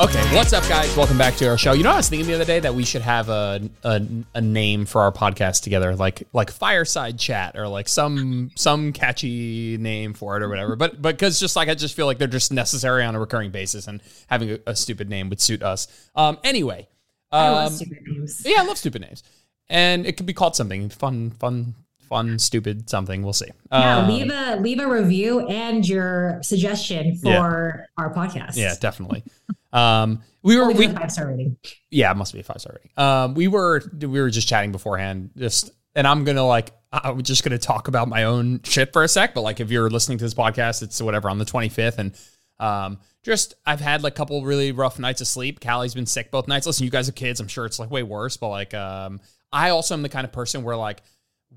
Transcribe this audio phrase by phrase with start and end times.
[0.00, 0.96] Okay, what's up, guys?
[0.96, 1.72] Welcome back to our show.
[1.72, 4.00] You know, I was thinking the other day that we should have a, a
[4.32, 9.76] a name for our podcast together, like like fireside chat or like some some catchy
[9.76, 10.74] name for it or whatever.
[10.74, 13.50] But but because just like I just feel like they're just necessary on a recurring
[13.50, 15.86] basis, and having a, a stupid name would suit us.
[16.14, 16.88] Um, anyway,
[17.30, 18.42] I um, love stupid names.
[18.46, 19.22] yeah, I love stupid names,
[19.68, 21.74] and it could be called something fun, fun,
[22.10, 23.22] fun, stupid something.
[23.22, 23.46] We'll see.
[23.72, 28.56] Yeah, Um, leave a leave a review and your suggestion for our podcast.
[28.56, 29.24] yeah, definitely.
[29.72, 31.56] Um, we were we, a five star rating.
[31.90, 32.90] Yeah, it must be a five star rating.
[32.96, 37.44] Um, we were we were just chatting beforehand, just and I'm gonna like I'm just
[37.44, 39.32] gonna talk about my own shit for a sec.
[39.34, 42.16] But like, if you're listening to this podcast, it's whatever on the 25th, and
[42.58, 45.60] um, just I've had like a couple really rough nights of sleep.
[45.60, 46.66] Callie's been sick both nights.
[46.66, 47.38] Listen, you guys are kids.
[47.40, 49.20] I'm sure it's like way worse, but like, um,
[49.52, 51.02] I also am the kind of person where like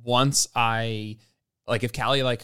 [0.04, 1.18] once I
[1.68, 2.44] like if Callie like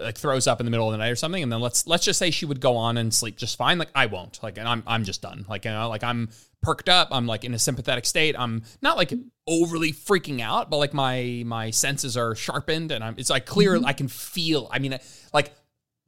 [0.00, 2.04] like throws up in the middle of the night or something, and then let's let's
[2.04, 3.78] just say she would go on and sleep just fine.
[3.78, 4.42] Like I won't.
[4.42, 5.46] Like and I'm I'm just done.
[5.48, 6.28] Like you know, like I'm
[6.62, 7.08] perked up.
[7.10, 8.34] I'm like in a sympathetic state.
[8.38, 9.12] I'm not like
[9.46, 13.76] overly freaking out, but like my my senses are sharpened, and I'm it's like clear.
[13.76, 13.86] Mm-hmm.
[13.86, 14.68] I can feel.
[14.70, 14.98] I mean,
[15.32, 15.52] like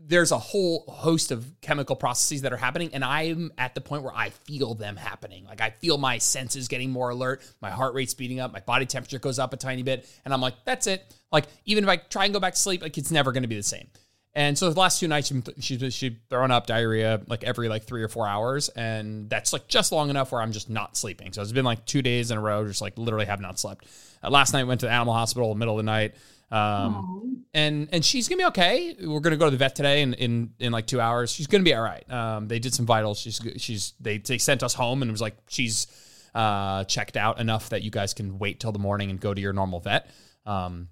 [0.06, 4.02] there's a whole host of chemical processes that are happening and i'm at the point
[4.02, 5.44] where i feel them happening.
[5.44, 8.86] Like i feel my senses getting more alert my heart rate speeding up my body
[8.86, 11.14] temperature goes up a tiny bit and i'm like that's it.
[11.30, 13.48] Like even if i try and go back to sleep like it's never going to
[13.48, 13.88] be the same
[14.34, 17.84] and so the last two nights she she she throwing up diarrhea like every like
[17.84, 21.32] three or four hours and that's like just long enough where i'm just not sleeping
[21.32, 23.86] so it's been like two days in a row just like literally have not slept
[24.22, 26.14] uh, last night went to the animal hospital in the middle of the night
[26.52, 28.94] um, and and she's gonna be okay.
[29.00, 31.32] We're gonna go to the vet today in in, in like two hours.
[31.32, 32.08] She's gonna be all right.
[32.12, 33.18] Um, they did some vitals.
[33.18, 35.86] She's she's they they sent us home and it was like she's
[36.34, 39.40] uh checked out enough that you guys can wait till the morning and go to
[39.40, 40.10] your normal vet.
[40.44, 40.88] Um,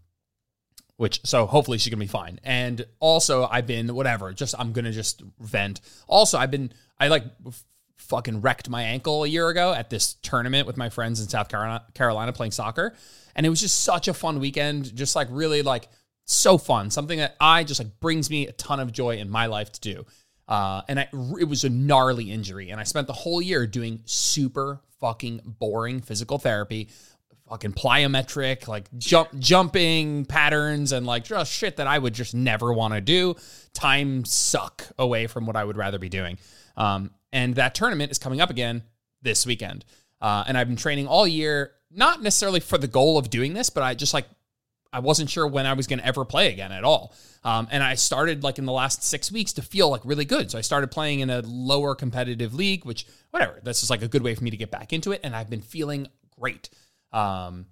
[1.01, 2.39] which so hopefully she's gonna be fine.
[2.45, 4.35] And also I've been whatever.
[4.35, 5.81] Just I'm gonna just vent.
[6.07, 7.65] Also I've been I like f-
[7.97, 11.49] fucking wrecked my ankle a year ago at this tournament with my friends in South
[11.49, 12.95] Carolina, Carolina playing soccer,
[13.35, 14.95] and it was just such a fun weekend.
[14.95, 15.89] Just like really like
[16.27, 16.91] so fun.
[16.91, 19.81] Something that I just like brings me a ton of joy in my life to
[19.81, 20.05] do.
[20.47, 21.09] Uh, and I,
[21.41, 26.03] it was a gnarly injury, and I spent the whole year doing super fucking boring
[26.03, 26.91] physical therapy,
[27.51, 32.73] fucking plyometric, like jump jumping patterns, and like just shit that I would just never
[32.73, 33.35] want to do.
[33.75, 36.39] Time suck away from what I would rather be doing.
[36.77, 38.85] Um, and that tournament is coming up again
[39.21, 39.85] this weekend,
[40.21, 43.69] uh, and I've been training all year, not necessarily for the goal of doing this,
[43.69, 44.27] but I just like
[44.93, 47.15] I wasn't sure when I was going to ever play again at all.
[47.45, 50.51] Um, and I started like in the last six weeks to feel like really good.
[50.51, 54.09] So I started playing in a lower competitive league, which whatever, this is like a
[54.09, 55.21] good way for me to get back into it.
[55.23, 56.71] And I've been feeling great.
[57.13, 57.67] Um,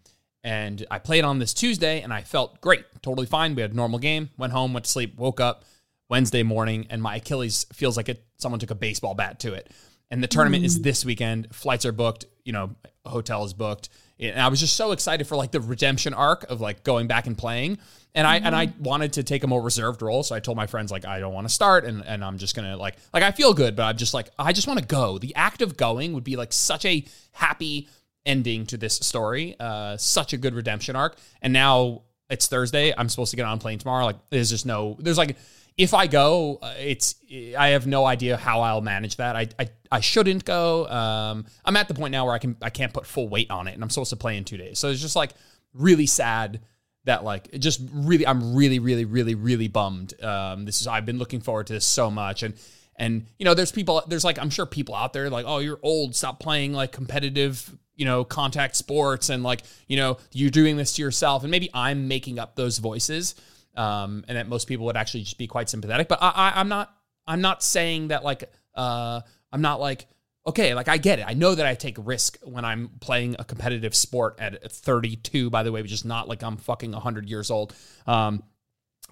[0.44, 3.54] and I played on this Tuesday and I felt great, totally fine.
[3.54, 5.64] We had a normal game, went home, went to sleep, woke up
[6.08, 8.24] Wednesday morning, and my Achilles feels like it.
[8.38, 9.70] Someone took a baseball bat to it.
[10.10, 11.54] And the tournament is this weekend.
[11.54, 12.24] Flights are booked.
[12.44, 12.70] You know,
[13.04, 13.90] hotel is booked.
[14.18, 17.26] And I was just so excited for like the redemption arc of like going back
[17.26, 17.78] and playing.
[18.14, 20.22] And I and I wanted to take a more reserved role.
[20.22, 22.56] So I told my friends like I don't want to start and, and I'm just
[22.56, 25.18] gonna like like I feel good, but I'm just like I just want to go.
[25.18, 27.86] The act of going would be like such a happy
[28.26, 29.56] ending to this story.
[29.58, 31.16] Uh such a good redemption arc.
[31.42, 32.92] And now it's Thursday.
[32.96, 34.04] I'm supposed to get on plane tomorrow.
[34.04, 35.36] Like there's just no there's like
[35.78, 37.14] if I go, uh, it's
[37.56, 39.36] I have no idea how I'll manage that.
[39.36, 40.88] I I, I shouldn't go.
[40.88, 43.68] Um, I'm at the point now where I can I can't put full weight on
[43.68, 44.78] it, and I'm supposed to play in two days.
[44.78, 45.30] So it's just like
[45.72, 46.60] really sad
[47.04, 50.20] that like it just really I'm really really really really bummed.
[50.22, 52.54] Um, this is I've been looking forward to this so much, and
[52.96, 55.78] and you know there's people there's like I'm sure people out there like oh you're
[55.82, 60.78] old stop playing like competitive you know contact sports and like you know you're doing
[60.78, 63.34] this to yourself, and maybe I'm making up those voices
[63.78, 66.08] um, and that most people would actually just be quite sympathetic.
[66.08, 66.92] But I, I, I'm not.
[67.26, 68.50] I'm not saying that like.
[68.74, 69.20] Uh,
[69.52, 70.06] I'm not like.
[70.46, 71.26] Okay, like I get it.
[71.28, 75.50] I know that I take risk when I'm playing a competitive sport at 32.
[75.50, 77.74] By the way, which is not like I'm fucking 100 years old.
[78.06, 78.42] Um,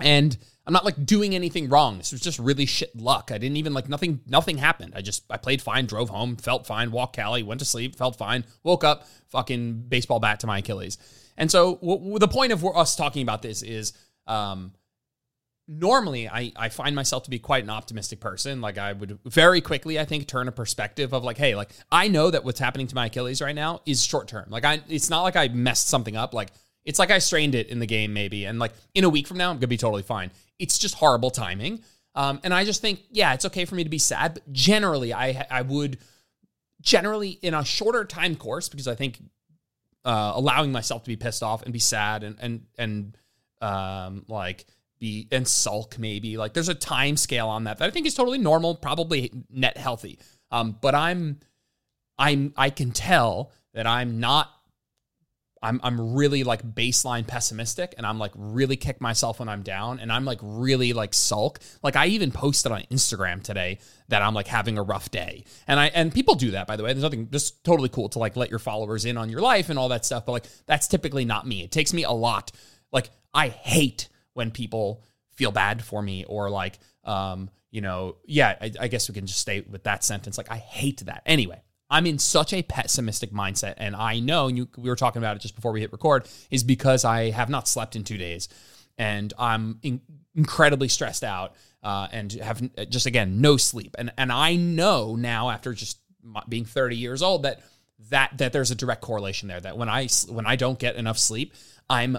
[0.01, 0.37] and
[0.67, 1.99] I'm not like doing anything wrong.
[1.99, 3.31] This was just really shit luck.
[3.33, 4.21] I didn't even like nothing.
[4.27, 4.95] Nothing happened.
[4.97, 8.17] I just I played fine, drove home, felt fine, walked Callie, went to sleep, felt
[8.17, 10.99] fine, woke up, fucking baseball bat to my Achilles.
[11.37, 13.93] And so w- w- the point of us talking about this is
[14.27, 14.73] um,
[15.69, 18.61] normally I, I find myself to be quite an optimistic person.
[18.61, 22.09] Like I would very quickly, I think, turn a perspective of like, hey, like I
[22.09, 24.47] know that what's happening to my Achilles right now is short term.
[24.49, 26.35] Like I, it's not like I messed something up.
[26.35, 26.51] Like
[26.85, 29.39] it's like I strained it in the game maybe, and like in a week from
[29.39, 30.31] now, I'm gonna be totally fine.
[30.59, 31.83] It's just horrible timing.
[32.15, 35.13] Um, and I just think, yeah, it's okay for me to be sad, but generally,
[35.13, 35.99] I I would
[36.81, 39.21] generally in a shorter time course because I think
[40.05, 43.17] uh, allowing myself to be pissed off and be sad and and and
[43.61, 44.65] um, like
[44.99, 48.15] be and sulk maybe like there's a time scale on that that I think is
[48.15, 50.19] totally normal, probably net healthy.
[50.51, 51.41] Um, but I'm,
[52.19, 54.51] I'm, I can tell that I'm not
[55.63, 60.01] I'm I'm really like baseline pessimistic and I'm like really kick myself when I'm down
[60.01, 61.61] and I'm like really like sulk.
[61.83, 65.45] Like I even posted on Instagram today that I'm like having a rough day.
[65.67, 66.93] And I and people do that by the way.
[66.93, 69.79] There's nothing just totally cool to like let your followers in on your life and
[69.79, 71.63] all that stuff, but like that's typically not me.
[71.63, 72.53] It takes me a lot.
[72.93, 75.03] Like I hate when people
[75.35, 79.27] feel bad for me or like um you know, yeah, I, I guess we can
[79.27, 80.39] just stay with that sentence.
[80.39, 81.23] Like I hate that.
[81.27, 85.21] Anyway, I'm in such a pessimistic mindset, and I know, and you, we were talking
[85.23, 88.19] about it just before we hit record, is because I have not slept in two
[88.19, 88.49] days,
[88.99, 90.01] and I'm in,
[90.35, 95.51] incredibly stressed out, uh, and have just again no sleep, and and I know now
[95.51, 95.99] after just
[96.49, 97.61] being 30 years old that
[98.11, 99.61] that that there's a direct correlation there.
[99.61, 101.55] That when I when I don't get enough sleep,
[101.89, 102.19] I'm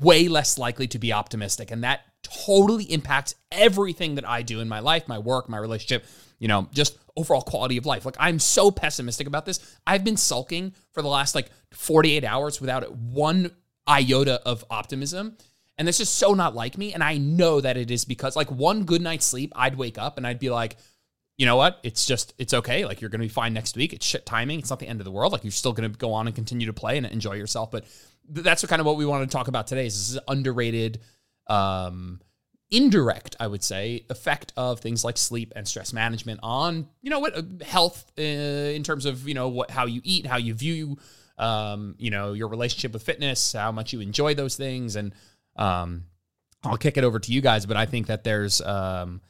[0.00, 4.68] way less likely to be optimistic, and that totally impacts everything that I do in
[4.68, 6.04] my life, my work, my relationship,
[6.38, 8.04] you know, just overall quality of life.
[8.04, 9.76] Like I'm so pessimistic about this.
[9.86, 13.50] I've been sulking for the last like 48 hours without one
[13.86, 15.36] iota of optimism.
[15.78, 16.92] And this is so not like me.
[16.94, 20.16] And I know that it is because like one good night's sleep, I'd wake up
[20.16, 20.76] and I'd be like,
[21.36, 21.78] you know what?
[21.82, 22.86] It's just, it's okay.
[22.86, 23.92] Like you're going to be fine next week.
[23.92, 24.58] It's shit timing.
[24.58, 25.32] It's not the end of the world.
[25.32, 27.70] Like you're still going to go on and continue to play and enjoy yourself.
[27.70, 27.84] But
[28.28, 31.00] that's kind of what we want to talk about today is this is underrated,
[31.46, 32.20] um,
[32.70, 37.20] indirect, I would say, effect of things like sleep and stress management on, you know,
[37.20, 40.54] what uh, health uh, in terms of, you know, what how you eat, how you
[40.54, 40.98] view,
[41.38, 45.14] um, you know, your relationship with fitness, how much you enjoy those things, and
[45.56, 46.04] um,
[46.64, 47.66] I'll kick it over to you guys.
[47.66, 49.20] But I think that there's um,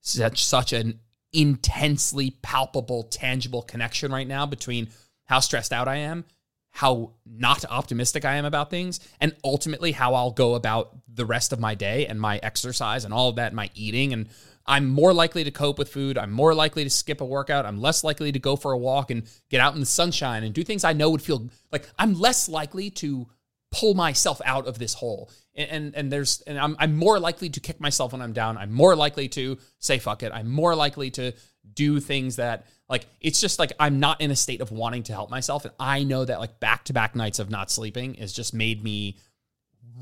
[0.00, 1.00] such such an
[1.32, 4.88] intensely palpable, tangible connection right now between
[5.24, 6.24] how stressed out I am
[6.74, 11.52] how not optimistic I am about things, and ultimately how I'll go about the rest
[11.52, 14.12] of my day and my exercise and all of that, my eating.
[14.12, 14.28] And
[14.66, 16.18] I'm more likely to cope with food.
[16.18, 17.64] I'm more likely to skip a workout.
[17.64, 20.52] I'm less likely to go for a walk and get out in the sunshine and
[20.52, 23.28] do things I know would feel like I'm less likely to
[23.70, 25.30] pull myself out of this hole.
[25.54, 28.58] And and, and there's and I'm I'm more likely to kick myself when I'm down.
[28.58, 30.32] I'm more likely to say fuck it.
[30.34, 31.34] I'm more likely to
[31.72, 35.12] do things that like it's just like I'm not in a state of wanting to
[35.12, 35.64] help myself.
[35.64, 38.82] And I know that like back to back nights of not sleeping has just made
[38.82, 39.18] me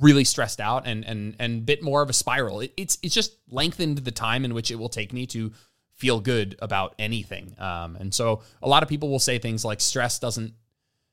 [0.00, 2.60] really stressed out and and and bit more of a spiral.
[2.60, 5.52] It, it's it's just lengthened the time in which it will take me to
[5.94, 7.54] feel good about anything.
[7.58, 10.54] Um, and so a lot of people will say things like stress doesn't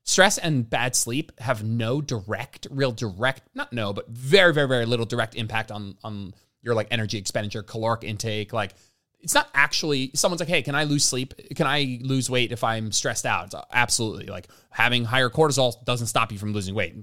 [0.04, 4.86] stress and bad sleep have no direct, real direct, not no, but very, very, very
[4.86, 8.74] little direct impact on on your like energy expenditure, caloric intake, like
[9.22, 11.34] it's not actually someone's like, hey, can I lose sleep?
[11.56, 13.46] Can I lose weight if I'm stressed out?
[13.46, 16.96] It's absolutely like having higher cortisol doesn't stop you from losing weight.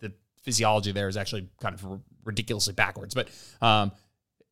[0.00, 3.14] The physiology there is actually kind of ridiculously backwards.
[3.14, 3.28] But
[3.60, 3.92] um,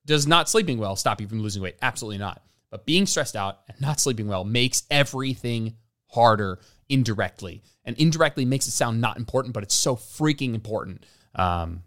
[0.07, 1.77] does not sleeping well stop you from losing weight?
[1.83, 2.43] Absolutely not.
[2.71, 5.77] But being stressed out and not sleeping well makes everything
[6.09, 6.59] harder
[6.89, 11.05] indirectly, and indirectly makes it sound not important, but it's so freaking important.
[11.35, 11.83] Um,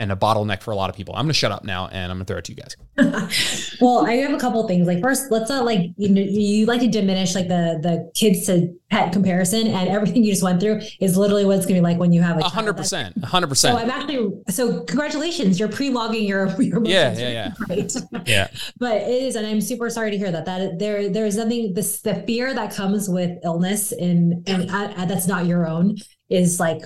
[0.00, 1.14] and a bottleneck for a lot of people.
[1.14, 3.76] I'm going to shut up now and I'm going to throw it to you guys.
[3.80, 4.86] well, I have a couple things.
[4.86, 8.46] Like first, let's not like you know you like to diminish like the the kids
[8.46, 11.80] to pet comparison and everything you just went through is literally what it's going to
[11.80, 13.76] be like when you have a hundred percent, hundred percent.
[13.76, 17.96] So I'm actually so congratulations, you're pre-logging your your yeah yeah yeah right
[18.26, 18.48] yeah.
[18.78, 21.74] But it is, and I'm super sorry to hear that that there there is nothing
[21.74, 25.96] this the fear that comes with illness and and uh, that's not your own
[26.30, 26.82] is like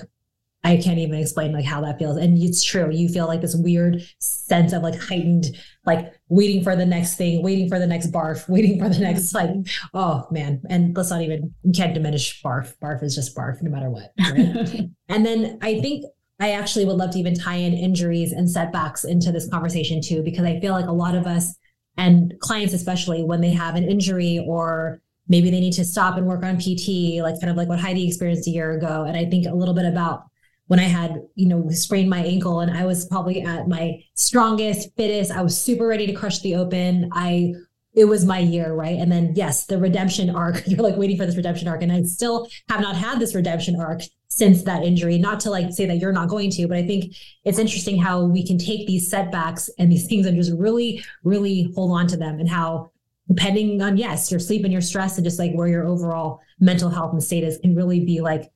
[0.65, 2.17] I can't even explain like how that feels.
[2.17, 2.89] And it's true.
[2.89, 7.43] You feel like this weird sense of like heightened, like waiting for the next thing,
[7.43, 9.49] waiting for the next barf, waiting for the next like,
[9.93, 10.61] oh man.
[10.69, 12.75] And let's not even you can't diminish barf.
[12.81, 14.13] Barf is just barf no matter what.
[14.19, 14.89] Right?
[15.09, 16.05] and then I think
[16.39, 20.23] I actually would love to even tie in injuries and setbacks into this conversation too,
[20.23, 21.55] because I feel like a lot of us
[21.97, 26.25] and clients, especially when they have an injury or maybe they need to stop and
[26.25, 29.03] work on PT, like kind of like what Heidi experienced a year ago.
[29.03, 30.23] And I think a little bit about
[30.67, 34.95] when I had, you know, sprained my ankle and I was probably at my strongest,
[34.95, 35.31] fittest.
[35.31, 37.09] I was super ready to crush the open.
[37.13, 37.53] I
[37.93, 38.97] it was my year, right?
[38.97, 40.63] And then yes, the redemption arc.
[40.67, 41.83] You're like waiting for this redemption arc.
[41.83, 45.17] And I still have not had this redemption arc since that injury.
[45.19, 48.23] Not to like say that you're not going to, but I think it's interesting how
[48.23, 52.17] we can take these setbacks and these things and just really, really hold on to
[52.17, 52.89] them and how
[53.27, 56.89] depending on yes, your sleep and your stress and just like where your overall mental
[56.89, 58.51] health and state is can really be like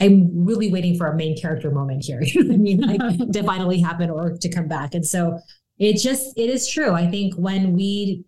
[0.00, 2.20] I'm really waiting for a main character moment here.
[2.24, 2.80] You know I mean?
[2.80, 4.94] Like to finally happen or to come back.
[4.94, 5.38] And so
[5.78, 6.92] it just, it is true.
[6.92, 8.24] I think when we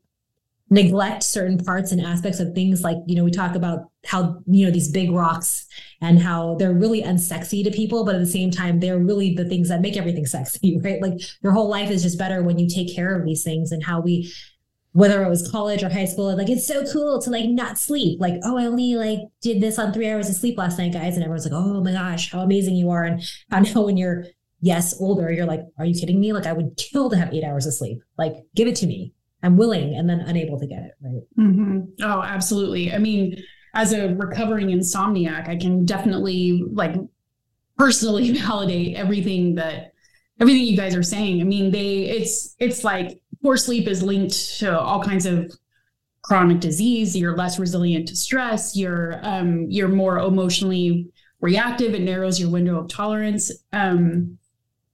[0.71, 4.67] neglect certain parts and aspects of things like, you know, we talk about how, you
[4.67, 5.67] know, these big rocks
[6.01, 9.47] and how they're really unsexy to people, but at the same time, they're really the
[9.47, 11.01] things that make everything sexy, right?
[11.01, 13.83] Like your whole life is just better when you take care of these things and
[13.83, 14.31] how we
[14.99, 18.21] whether it was college or high school, like it's so cool to like not sleep.
[18.21, 21.15] Like, oh, I only like did this on three hours of sleep last night, guys.
[21.15, 23.05] And everyone's like, oh my gosh, how amazing you are.
[23.05, 24.25] And I know when you're,
[24.61, 26.33] yes, older, you're like, are you kidding me?
[26.33, 28.03] Like, I would kill to have eight hours of sleep.
[28.19, 29.13] Like, give it to me.
[29.45, 30.95] I'm willing and then unable to get it.
[31.01, 31.23] Right.
[31.39, 32.03] Mm-hmm.
[32.03, 32.93] Oh, absolutely.
[32.93, 33.41] I mean,
[33.75, 36.97] as a recovering insomniac, I can definitely like
[37.77, 39.93] personally validate everything that
[40.41, 41.41] everything you guys are saying.
[41.41, 45.53] I mean, they it's it's like poor sleep is linked to all kinds of
[46.23, 47.17] chronic disease.
[47.17, 48.77] You're less resilient to stress.
[48.77, 51.09] You're um, you're more emotionally
[51.41, 51.95] reactive.
[51.95, 53.51] It narrows your window of tolerance.
[53.73, 54.39] Um,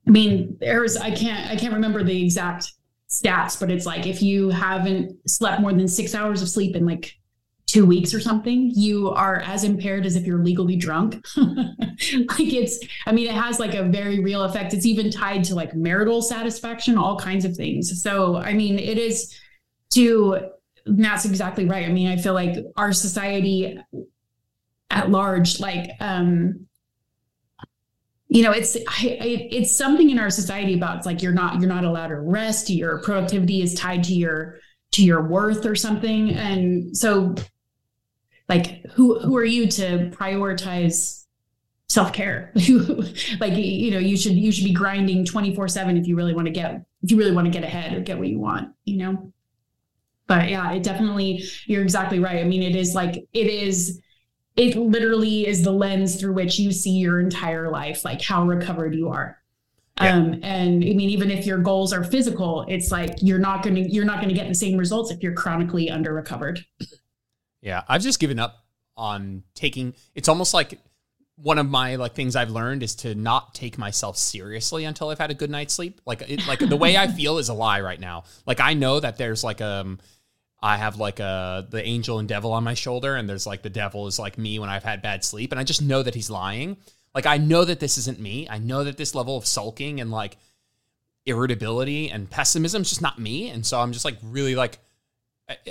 [0.06, 2.72] I mean, there's I can't I can't remember the exact
[3.08, 6.84] stats, but it's like if you haven't slept more than six hours of sleep in
[6.84, 7.14] like
[7.75, 11.14] two weeks or something, you are as impaired as if you're legally drunk.
[11.37, 14.73] like it's, I mean, it has like a very real effect.
[14.75, 18.00] It's even tied to like marital satisfaction, all kinds of things.
[18.00, 19.37] So, I mean, it is
[19.95, 20.50] to,
[20.87, 21.85] that's exactly right.
[21.85, 23.76] I mean, I feel like our society
[24.90, 26.69] at large, like, um,
[28.28, 29.19] you know, it's I,
[29.50, 32.69] it's something in our society about it's like you're not you're not allowed to rest.
[32.69, 34.59] Your productivity is tied to your
[34.93, 37.37] to your worth or something, and so
[38.48, 41.24] like who who are you to prioritize
[41.88, 42.52] self-care?
[43.40, 46.46] Like you know you should you should be grinding 24 7 if you really want
[46.46, 48.98] to get if you really want to get ahead or get what you want you
[48.98, 49.32] know?
[50.26, 52.38] But yeah it definitely you're exactly right.
[52.40, 54.00] I mean it is like it is
[54.56, 58.94] it literally is the lens through which you see your entire life like how recovered
[58.94, 59.38] you are.
[60.00, 60.16] Yeah.
[60.16, 63.76] um and i mean even if your goals are physical it's like you're not going
[63.76, 66.64] to you're not going to get the same results if you're chronically under recovered
[67.64, 68.62] yeah, I've just given up
[68.97, 69.94] on taking.
[70.14, 70.78] It's almost like
[71.37, 75.18] one of my like things I've learned is to not take myself seriously until I've
[75.18, 76.02] had a good night's sleep.
[76.04, 78.25] Like it, like the way I feel is a lie right now.
[78.47, 79.99] Like I know that there's like um
[80.62, 83.71] I have like a the angel and devil on my shoulder and there's like the
[83.71, 86.28] devil is like me when I've had bad sleep and I just know that he's
[86.28, 86.76] lying.
[87.14, 88.47] Like I know that this isn't me.
[88.49, 90.37] I know that this level of sulking and like
[91.25, 94.78] irritability and pessimism is just not me and so I'm just like really like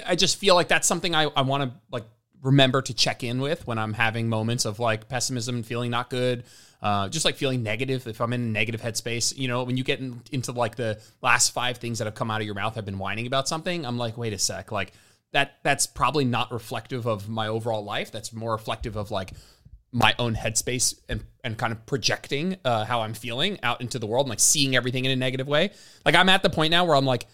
[0.06, 2.06] I, just feel like that's something I, I want to like
[2.42, 6.10] remember to check in with when I'm having moments of like pessimism and feeling not
[6.10, 6.44] good.
[6.82, 9.38] Uh, just like feeling negative if I'm in a negative headspace.
[9.38, 12.30] You know, when you get in, into like the last five things that have come
[12.30, 14.92] out of your mouth have been whining about something, I'm like, wait a sec, like
[15.32, 18.12] that that's probably not reflective of my overall life.
[18.12, 19.32] That's more reflective of like
[19.94, 24.08] my own headspace and and kind of projecting uh, how I'm feeling out into the
[24.08, 25.72] world and like seeing everything in a negative way.
[26.06, 27.28] Like I'm at the point now where I'm like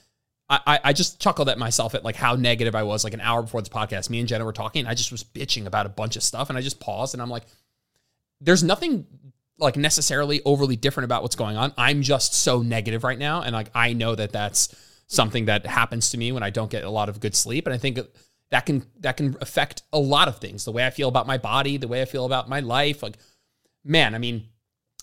[0.49, 3.43] I, I just chuckled at myself at like how negative I was like an hour
[3.43, 4.09] before this podcast.
[4.09, 4.87] Me and Jenna were talking.
[4.87, 7.29] I just was bitching about a bunch of stuff and I just paused and I'm
[7.29, 7.43] like,
[8.41, 9.05] there's nothing
[9.59, 11.71] like necessarily overly different about what's going on.
[11.77, 13.43] I'm just so negative right now.
[13.43, 14.75] And like, I know that that's
[15.05, 17.67] something that happens to me when I don't get a lot of good sleep.
[17.67, 17.99] And I think
[18.49, 20.65] that can, that can affect a lot of things.
[20.65, 23.03] The way I feel about my body, the way I feel about my life.
[23.03, 23.17] Like,
[23.83, 24.47] man, I mean,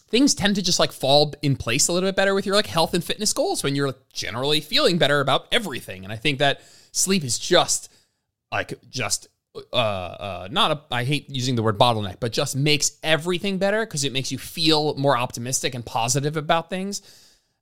[0.09, 2.67] things tend to just like fall in place a little bit better with your like
[2.67, 6.05] health and fitness goals when you're generally feeling better about everything.
[6.05, 6.61] And I think that
[6.93, 7.93] sleep is just
[8.53, 9.29] like just
[9.73, 13.85] uh uh not a I hate using the word bottleneck, but just makes everything better
[13.85, 17.03] because it makes you feel more optimistic and positive about things.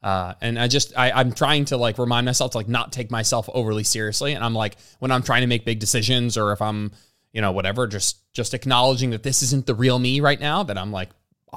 [0.02, 3.10] Uh, and I just I, I'm trying to like remind myself to like not take
[3.10, 4.34] myself overly seriously.
[4.34, 6.92] And I'm like when I'm trying to make big decisions or if I'm
[7.32, 10.62] you know whatever, just just acknowledging that this isn't the real me right now.
[10.62, 11.08] That I'm like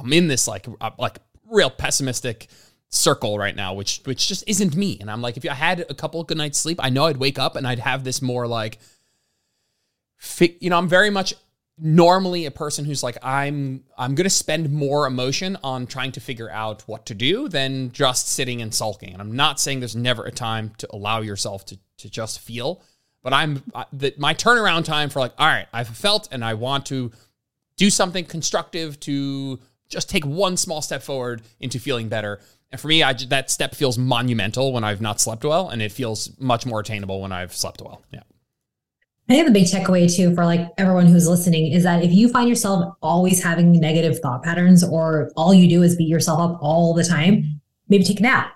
[0.03, 2.47] I'm in this like uh, like real pessimistic
[2.89, 4.97] circle right now, which which just isn't me.
[4.99, 7.39] And I'm like, if I had a couple good nights sleep, I know I'd wake
[7.39, 8.79] up and I'd have this more like,
[10.39, 11.33] you know, I'm very much
[11.77, 16.49] normally a person who's like, I'm I'm gonna spend more emotion on trying to figure
[16.49, 19.13] out what to do than just sitting and sulking.
[19.13, 22.81] And I'm not saying there's never a time to allow yourself to to just feel,
[23.21, 23.63] but I'm
[23.93, 27.11] that my turnaround time for like, all right, I've felt and I want to
[27.75, 32.39] do something constructive to just take one small step forward into feeling better.
[32.71, 35.91] And for me, I, that step feels monumental when I've not slept well, and it
[35.91, 38.01] feels much more attainable when I've slept well.
[38.11, 38.21] Yeah.
[39.29, 42.29] I think the big takeaway too for like everyone who's listening is that if you
[42.29, 46.59] find yourself always having negative thought patterns or all you do is beat yourself up
[46.61, 48.53] all the time, maybe take a nap.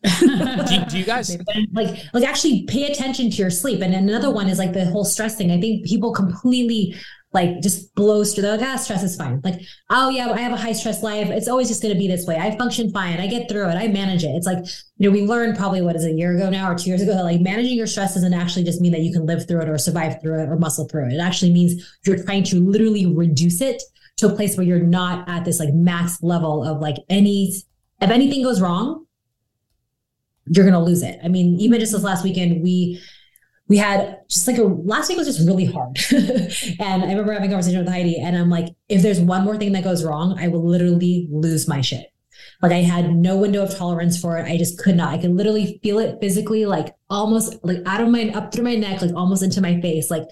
[0.20, 1.36] do, do, you guys
[1.72, 3.80] like like actually pay attention to your sleep?
[3.80, 5.50] And another one is like the whole stress thing.
[5.50, 6.94] I think people completely
[7.32, 8.42] like just blows through.
[8.42, 9.40] They're like, ah, stress is fine.
[9.44, 11.28] Like, oh yeah, I have a high stress life.
[11.28, 12.36] It's always just going to be this way.
[12.36, 13.20] I function fine.
[13.20, 13.74] I get through it.
[13.74, 14.28] I manage it.
[14.28, 14.64] It's like,
[14.96, 17.02] you know, we learned probably what is it, a year ago now or two years
[17.02, 19.60] ago that like managing your stress doesn't actually just mean that you can live through
[19.60, 21.12] it or survive through it or muscle through it.
[21.12, 23.82] It actually means you're trying to literally reduce it
[24.16, 27.52] to a place where you're not at this like max level of like any,
[28.00, 29.04] if anything goes wrong,
[30.46, 31.20] you're going to lose it.
[31.22, 33.02] I mean, even just this last weekend, we,
[33.68, 35.98] we had just like a last week was just really hard.
[36.80, 39.56] and I remember having a conversation with Heidi, and I'm like, if there's one more
[39.56, 42.06] thing that goes wrong, I will literally lose my shit.
[42.62, 44.50] Like I had no window of tolerance for it.
[44.50, 45.12] I just could not.
[45.12, 48.74] I could literally feel it physically, like almost like out of my up through my
[48.74, 50.10] neck, like almost into my face.
[50.10, 50.24] Like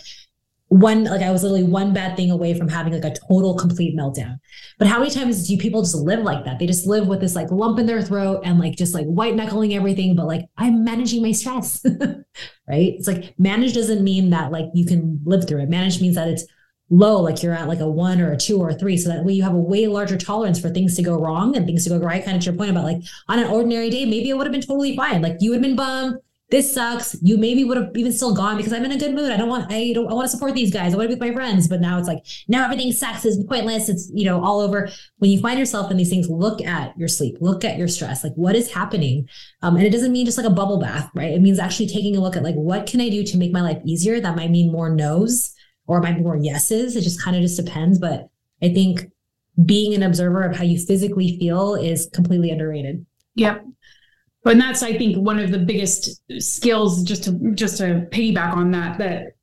[0.69, 3.97] one like I was literally one bad thing away from having like a total complete
[3.97, 4.39] meltdown.
[4.79, 6.59] But how many times do people just live like that?
[6.59, 9.37] They just live with this like lump in their throat and like just like white
[9.37, 11.85] knuckling everything, but like I'm managing my stress.
[12.69, 12.95] right?
[12.95, 15.69] It's like manage doesn't mean that like you can live through it.
[15.69, 16.45] Manage means that it's
[16.91, 18.97] low, like you're at like a one or a two or a three.
[18.97, 21.65] So that way you have a way larger tolerance for things to go wrong and
[21.65, 22.25] things to go right.
[22.25, 24.53] Kind of to your point about like on an ordinary day, maybe it would have
[24.53, 25.23] been totally fine.
[25.23, 27.17] Like you would have been bummed this sucks.
[27.23, 29.33] You maybe would have even still gone because I'm in a good mood.
[29.33, 30.95] I don't want, I don't, I want to support these guys.
[30.95, 31.67] I want to be with my friends.
[31.67, 33.25] But now it's like, now everything sucks.
[33.25, 33.89] Is pointless.
[33.89, 34.89] It's, you know, all over.
[35.19, 38.23] When you find yourself in these things, look at your sleep, look at your stress.
[38.23, 39.29] Like what is happening?
[39.63, 41.33] Um, and it doesn't mean just like a bubble bath, right?
[41.33, 43.63] It means actually taking a look at like, what can I do to make my
[43.63, 44.21] life easier?
[44.21, 45.53] That might mean more no's
[45.89, 46.95] or might be more yeses.
[46.95, 47.99] It just kind of just depends.
[47.99, 48.29] But
[48.63, 49.11] I think
[49.65, 53.05] being an observer of how you physically feel is completely underrated.
[53.35, 53.65] Yep
[54.47, 58.71] and that's i think one of the biggest skills just to just to piggyback on
[58.71, 59.37] that that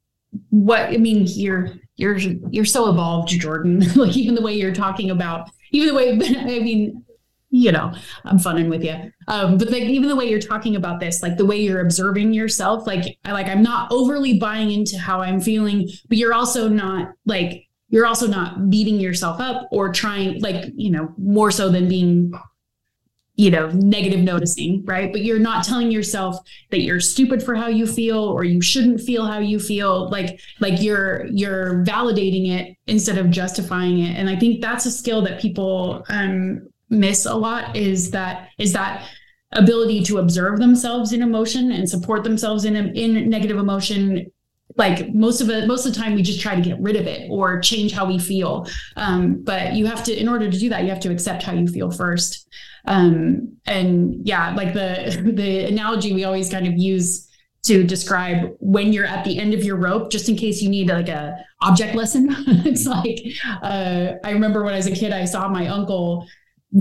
[0.50, 5.12] what i mean you're you're you're so evolved jordan like even the way you're talking
[5.12, 7.03] about even the way i mean
[7.50, 7.93] you know
[8.25, 8.95] i'm funning with you
[9.27, 12.33] um, but like even the way you're talking about this like the way you're observing
[12.33, 16.67] yourself like I, like i'm not overly buying into how i'm feeling but you're also
[16.67, 21.69] not like you're also not beating yourself up or trying like you know more so
[21.69, 22.33] than being
[23.35, 25.11] you know negative noticing right?
[25.11, 26.37] But you're not telling yourself
[26.69, 30.09] that you're stupid for how you feel or you shouldn't feel how you feel.
[30.09, 34.15] Like like you're you're validating it instead of justifying it.
[34.15, 38.73] And i think that's a skill that people um miss a lot is that is
[38.73, 39.07] that
[39.53, 44.31] ability to observe themselves in emotion and support themselves in in negative emotion
[44.75, 47.07] like most of it most of the time we just try to get rid of
[47.07, 48.68] it or change how we feel.
[48.96, 51.53] Um, but you have to in order to do that you have to accept how
[51.53, 52.48] you feel first.
[52.86, 57.29] Um, and yeah like the the analogy we always kind of use
[57.64, 60.90] to describe when you're at the end of your rope just in case you need
[60.90, 62.27] like a object lesson.
[62.66, 63.20] It's like
[63.62, 66.27] uh, i remember when i was a kid i saw my uncle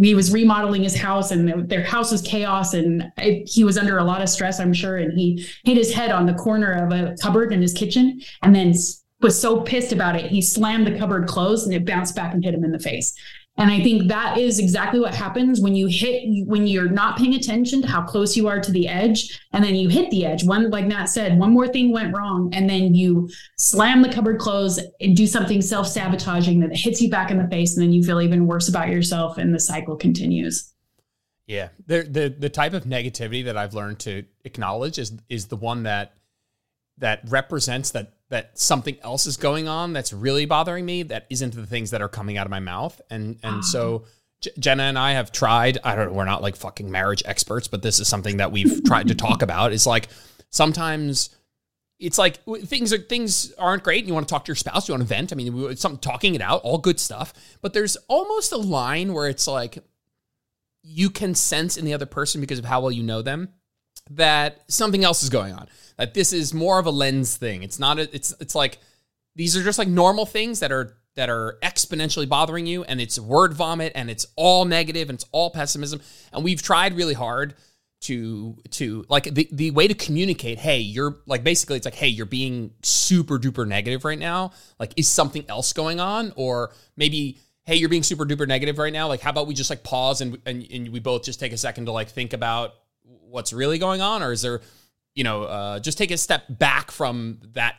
[0.00, 3.98] he was remodeling his house and their house was chaos and it, he was under
[3.98, 6.92] a lot of stress i'm sure and he hit his head on the corner of
[6.92, 8.72] a cupboard in his kitchen and then
[9.20, 12.44] was so pissed about it he slammed the cupboard closed and it bounced back and
[12.44, 13.12] hit him in the face
[13.58, 17.34] and I think that is exactly what happens when you hit, when you're not paying
[17.34, 19.38] attention to how close you are to the edge.
[19.52, 20.42] And then you hit the edge.
[20.42, 22.48] One, like Nat said, one more thing went wrong.
[22.54, 27.10] And then you slam the cupboard closed and do something self sabotaging that hits you
[27.10, 27.76] back in the face.
[27.76, 29.36] And then you feel even worse about yourself.
[29.36, 30.72] And the cycle continues.
[31.46, 31.68] Yeah.
[31.86, 35.82] The, the, the type of negativity that I've learned to acknowledge is, is the one
[35.82, 36.14] that,
[36.96, 41.54] that represents that that something else is going on that's really bothering me that isn't
[41.54, 43.60] the things that are coming out of my mouth and and oh.
[43.60, 44.04] so
[44.40, 47.68] J- Jenna and I have tried I don't know we're not like fucking marriage experts
[47.68, 50.08] but this is something that we've tried to talk about it's like
[50.48, 51.28] sometimes
[51.98, 54.88] it's like things are things aren't great and you want to talk to your spouse
[54.88, 57.74] you want to vent I mean it's something talking it out all good stuff but
[57.74, 59.78] there's almost a line where it's like
[60.82, 63.50] you can sense in the other person because of how well you know them
[64.10, 65.68] that something else is going on.
[65.96, 67.62] That this is more of a lens thing.
[67.62, 68.78] It's not a, it's it's like
[69.36, 73.18] these are just like normal things that are that are exponentially bothering you and it's
[73.18, 76.00] word vomit and it's all negative and it's all pessimism.
[76.32, 77.54] And we've tried really hard
[78.02, 82.08] to to like the the way to communicate hey you're like basically it's like hey
[82.08, 84.52] you're being super duper negative right now.
[84.78, 86.32] Like is something else going on?
[86.36, 89.08] Or maybe hey you're being super duper negative right now.
[89.08, 91.58] Like how about we just like pause and and, and we both just take a
[91.58, 92.74] second to like think about
[93.32, 94.60] what's really going on, or is there,
[95.14, 97.76] you know, uh, just take a step back from that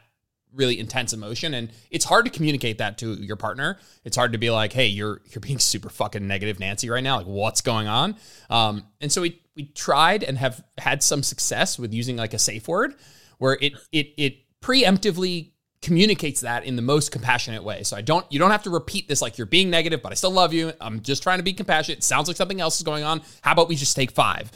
[0.53, 1.53] really intense emotion.
[1.53, 3.79] And it's hard to communicate that to your partner.
[4.03, 7.17] It's hard to be like hey you're you're being super fucking negative nancy right now.
[7.17, 8.15] Like what's going on?
[8.49, 12.39] Um, and so we we tried and have had some success with using like a
[12.39, 12.95] safe word
[13.37, 17.83] where it it it preemptively communicates that in the most compassionate way.
[17.83, 20.15] So i don't you don't have to repeat this like you're being negative but i
[20.15, 20.71] still love you.
[20.79, 21.99] I'm just trying to be compassionate.
[21.99, 23.21] It sounds like something else is going on.
[23.41, 24.51] How about we just take five?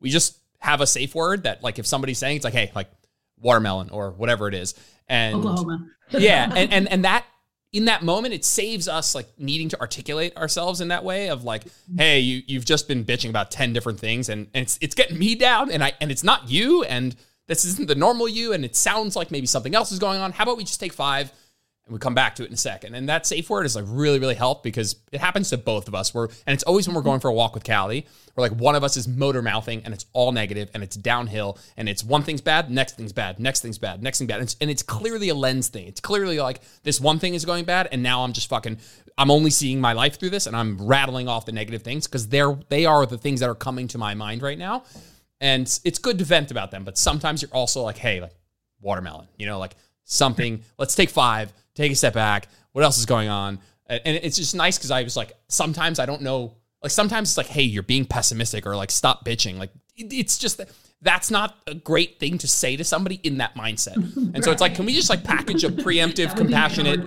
[0.00, 2.88] We just have a safe word that like if somebody's saying it's like hey like
[3.38, 4.74] watermelon or whatever it is.
[5.08, 5.44] And
[6.10, 7.24] yeah and, and and that
[7.72, 11.42] in that moment it saves us like needing to articulate ourselves in that way of
[11.42, 11.64] like
[11.96, 15.18] hey you you've just been bitching about 10 different things and, and it's it's getting
[15.18, 17.16] me down and I and it's not you and
[17.48, 20.32] this isn't the normal you and it sounds like maybe something else is going on.
[20.32, 21.32] How about we just take five
[21.86, 22.94] and we come back to it in a second.
[22.94, 25.94] And that safe word is like really, really helped because it happens to both of
[25.94, 26.14] us.
[26.14, 28.76] We're and it's always when we're going for a walk with Callie, we're like one
[28.76, 32.22] of us is motor mouthing and it's all negative and it's downhill and it's one
[32.22, 34.36] thing's bad, next thing's bad, next thing's bad, next thing bad.
[34.36, 35.88] And it's, and it's clearly a lens thing.
[35.88, 38.78] It's clearly like this one thing is going bad and now I'm just fucking
[39.18, 42.28] I'm only seeing my life through this and I'm rattling off the negative things because
[42.28, 44.84] they're they are the things that are coming to my mind right now.
[45.40, 48.32] And it's good to vent about them, but sometimes you're also like, hey, like
[48.80, 52.48] watermelon, you know, like something, let's take five, take a step back.
[52.72, 53.58] What else is going on?
[53.86, 56.56] And it's just nice because I was like, sometimes I don't know.
[56.82, 59.58] Like sometimes it's like, hey, you're being pessimistic or like stop bitching.
[59.58, 60.70] Like it's just that
[61.02, 63.96] that's not a great thing to say to somebody in that mindset.
[64.32, 64.44] And right.
[64.44, 67.00] so it's like, can we just like package a preemptive, compassionate?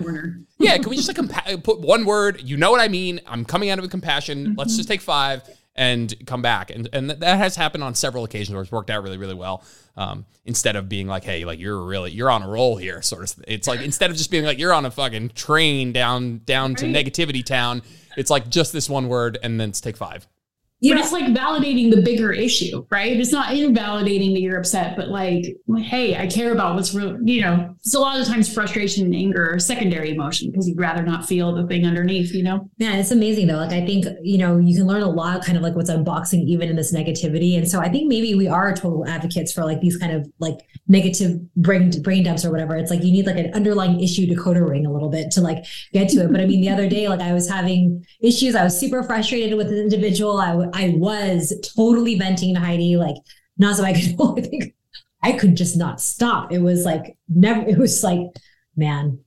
[0.58, 2.40] Yeah, can we just like compa- put one word?
[2.44, 3.20] You know what I mean?
[3.26, 4.46] I'm coming at it with compassion.
[4.46, 4.58] Mm-hmm.
[4.58, 5.42] Let's just take five
[5.76, 6.70] and come back.
[6.70, 9.62] And and that has happened on several occasions where it's worked out really really well.
[9.96, 13.22] Um, instead of being like, hey, like you're really you're on a roll here, sort
[13.30, 13.44] of.
[13.46, 16.86] It's like instead of just being like you're on a fucking train down down to
[16.86, 17.82] negativity town,
[18.16, 20.26] it's like just this one word and then it's take five.
[20.80, 20.94] Yeah.
[20.94, 23.18] But it's like validating the bigger issue, right?
[23.18, 27.16] It's not invalidating that you're upset, but like, hey, I care about what's real.
[27.22, 30.78] You know, it's a lot of times frustration and anger are secondary emotion because you'd
[30.78, 32.70] rather not feel the thing underneath, you know?
[32.76, 33.56] Yeah, it's amazing though.
[33.56, 36.44] Like, I think, you know, you can learn a lot kind of like what's unboxing
[36.44, 37.56] even in this negativity.
[37.56, 40.58] And so I think maybe we are total advocates for like these kind of like
[40.88, 42.76] negative brain brain dumps or whatever.
[42.76, 45.64] It's like you need like an underlying issue decoder ring a little bit to like
[45.94, 46.30] get to it.
[46.30, 48.54] But I mean, the other day, like I was having issues.
[48.54, 50.38] I was super frustrated with an individual.
[50.38, 53.16] I I was totally venting to Heidi, like
[53.58, 54.16] not so I could.
[54.38, 54.74] I think
[55.22, 56.52] I could just not stop.
[56.52, 57.60] It was like never.
[57.66, 58.20] It was like,
[58.76, 59.18] man,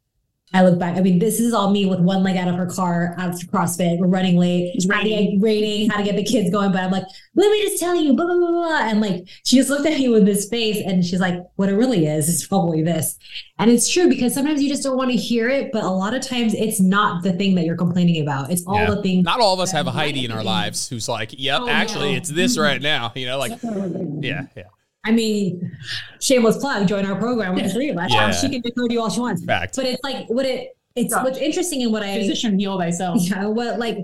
[0.52, 0.98] I look back.
[0.98, 3.36] I mean, this is all me with one leg out of her car, out of
[3.52, 4.00] CrossFit.
[4.00, 4.72] We're running late.
[4.74, 5.40] It's raining.
[5.40, 5.90] raining.
[5.90, 6.72] How to get the kids going?
[6.72, 7.04] But I'm like,
[7.36, 8.80] let me just tell you, blah blah blah blah.
[8.90, 11.76] And like, she just looked at me with this face, and she's like, what it
[11.76, 13.18] really is is probably this.
[13.60, 16.16] And it's true because sometimes you just don't want to hear it, but a lot
[16.16, 18.52] of times it's not the thing that you're complaining about.
[18.52, 18.96] It's all yeah.
[18.96, 19.26] the things.
[19.26, 22.12] Not all of us have a Heidi in our lives who's like, yep, oh, actually,
[22.14, 22.18] no.
[22.18, 23.12] it's this right now.
[23.16, 24.64] You know, like, yeah, yeah.
[25.04, 25.78] I mean,
[26.20, 28.12] shameless plug, join our program with the three of us.
[28.12, 28.32] Yeah.
[28.32, 29.44] She can decode you all she wants.
[29.44, 29.76] Fact.
[29.76, 31.24] But it's like what it it's Gosh.
[31.24, 33.22] what's interesting in what I physician heal thyself.
[33.22, 33.98] Yeah, what like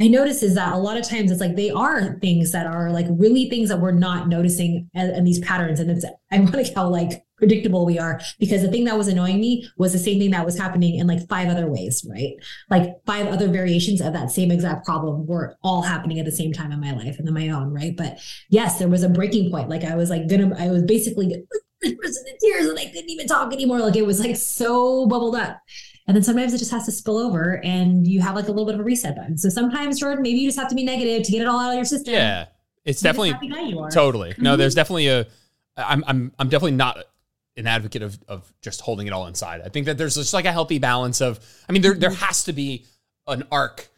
[0.00, 2.90] I notice is that a lot of times it's like they are things that are
[2.90, 5.78] like really things that we're not noticing and, these patterns.
[5.78, 9.68] And it's ironic how like predictable we are because the thing that was annoying me
[9.76, 12.32] was the same thing that was happening in like five other ways, right?
[12.70, 16.52] Like five other variations of that same exact problem were all happening at the same
[16.52, 17.94] time in my life and in my own, right?
[17.94, 19.68] But yes, there was a breaking point.
[19.68, 21.34] Like I was like gonna, I was basically
[21.82, 21.98] in
[22.40, 23.80] tears and I couldn't even talk anymore.
[23.80, 25.60] Like it was like so bubbled up.
[26.10, 28.66] And then sometimes it just has to spill over and you have like a little
[28.66, 29.38] bit of a reset button.
[29.38, 31.68] So sometimes, Jordan, maybe you just have to be negative to get it all out
[31.68, 32.14] of your system.
[32.14, 32.46] Yeah.
[32.84, 33.34] It's definitely
[33.92, 34.34] totally.
[34.36, 34.58] No, mm-hmm.
[34.58, 35.28] there's definitely a
[35.76, 36.98] I'm I'm I'm definitely not
[37.56, 39.60] an advocate of of just holding it all inside.
[39.64, 41.38] I think that there's just like a healthy balance of.
[41.68, 42.24] I mean, there there mm-hmm.
[42.24, 42.86] has to be
[43.28, 43.88] an arc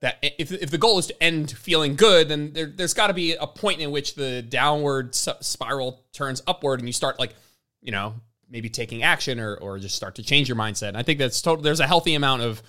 [0.00, 3.14] that if if the goal is to end feeling good, then there there's got to
[3.14, 7.36] be a point in which the downward spiral turns upward, and you start like
[7.80, 8.14] you know
[8.50, 10.88] maybe taking action or or just start to change your mindset.
[10.88, 11.62] And I think that's total.
[11.62, 12.62] There's a healthy amount of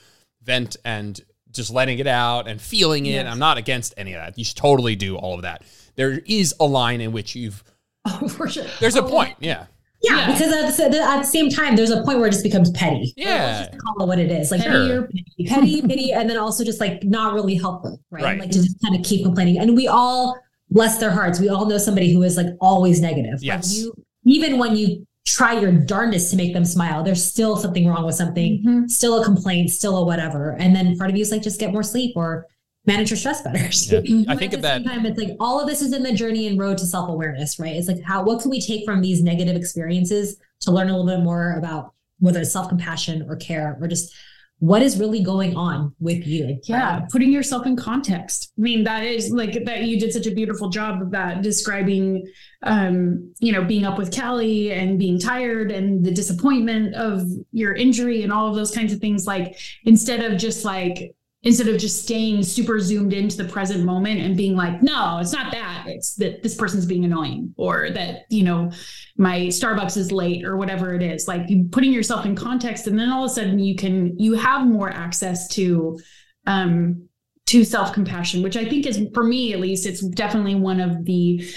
[0.44, 1.20] vent and
[1.52, 3.12] just letting it out and feeling it.
[3.12, 3.28] Yes.
[3.28, 4.38] I'm not against any of that.
[4.38, 5.64] You should totally do all of that.
[5.96, 7.64] There is a line in which you've.
[8.08, 8.66] Oh, for sure.
[8.80, 9.36] There's a oh, point.
[9.40, 9.66] Yeah.
[10.04, 12.44] Yeah, yeah, because at the, at the, same time, there's a point where it just
[12.44, 13.12] becomes petty.
[13.18, 15.08] Yeah, just call it what it is, like sure.
[15.08, 18.24] petty, petty, petty, and then also just like not really helpful, right?
[18.24, 18.40] right.
[18.40, 19.58] Like to just kind of keep complaining.
[19.58, 20.38] And we all
[20.70, 21.40] bless their hearts.
[21.40, 23.42] We all know somebody who is like always negative.
[23.42, 23.76] Yes.
[23.76, 23.94] Like you,
[24.26, 28.16] even when you try your darndest to make them smile, there's still something wrong with
[28.16, 28.88] something, mm-hmm.
[28.88, 30.52] still a complaint, still a whatever.
[30.60, 32.46] And then part of you is like, just get more sleep or
[32.86, 33.58] manage your stress better.
[33.58, 34.24] Yeah.
[34.28, 36.60] I think at that time, it's like all of this is in the journey and
[36.60, 37.76] road to self awareness, right?
[37.76, 41.08] It's like how what can we take from these negative experiences to learn a little
[41.08, 44.14] bit more about whether it's self compassion or care or just
[44.60, 49.04] what is really going on with you yeah putting yourself in context i mean that
[49.04, 52.26] is like that you did such a beautiful job of that describing
[52.66, 57.74] um you know being up with callie and being tired and the disappointment of your
[57.74, 61.78] injury and all of those kinds of things like instead of just like instead of
[61.78, 65.84] just staying super zoomed into the present moment and being like, no, it's not that.
[65.86, 68.72] It's that this person's being annoying or that, you know,
[69.16, 71.28] my Starbucks is late or whatever it is.
[71.28, 74.66] Like putting yourself in context and then all of a sudden you can you have
[74.66, 76.00] more access to
[76.48, 77.08] um
[77.46, 81.48] to self-compassion, which I think is for me at least, it's definitely one of the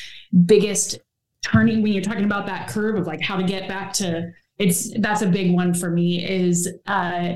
[0.45, 0.99] biggest
[1.43, 4.93] turning when you're talking about that curve of like how to get back to it's
[5.01, 7.35] that's a big one for me is uh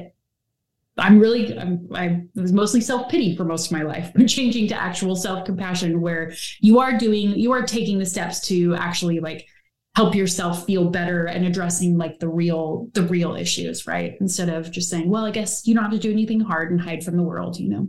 [0.99, 4.69] I'm really, I'm, I was mostly self pity for most of my life, but changing
[4.69, 9.19] to actual self compassion where you are doing, you are taking the steps to actually
[9.19, 9.47] like
[9.95, 14.17] help yourself feel better and addressing like the real the real issues right?
[14.21, 16.81] Instead of just saying well i guess you don't have to do anything hard and
[16.81, 17.89] hide from the world you know?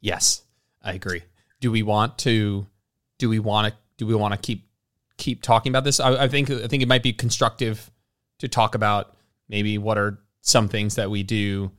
[0.00, 0.42] Yes
[0.82, 1.22] i agree.
[1.60, 2.66] Do we want to
[3.18, 4.68] do we want to do we want to keep
[5.16, 7.90] keep talking about this I, I think i think it might be constructive
[8.38, 9.16] to talk about
[9.48, 11.70] maybe what are some things that we do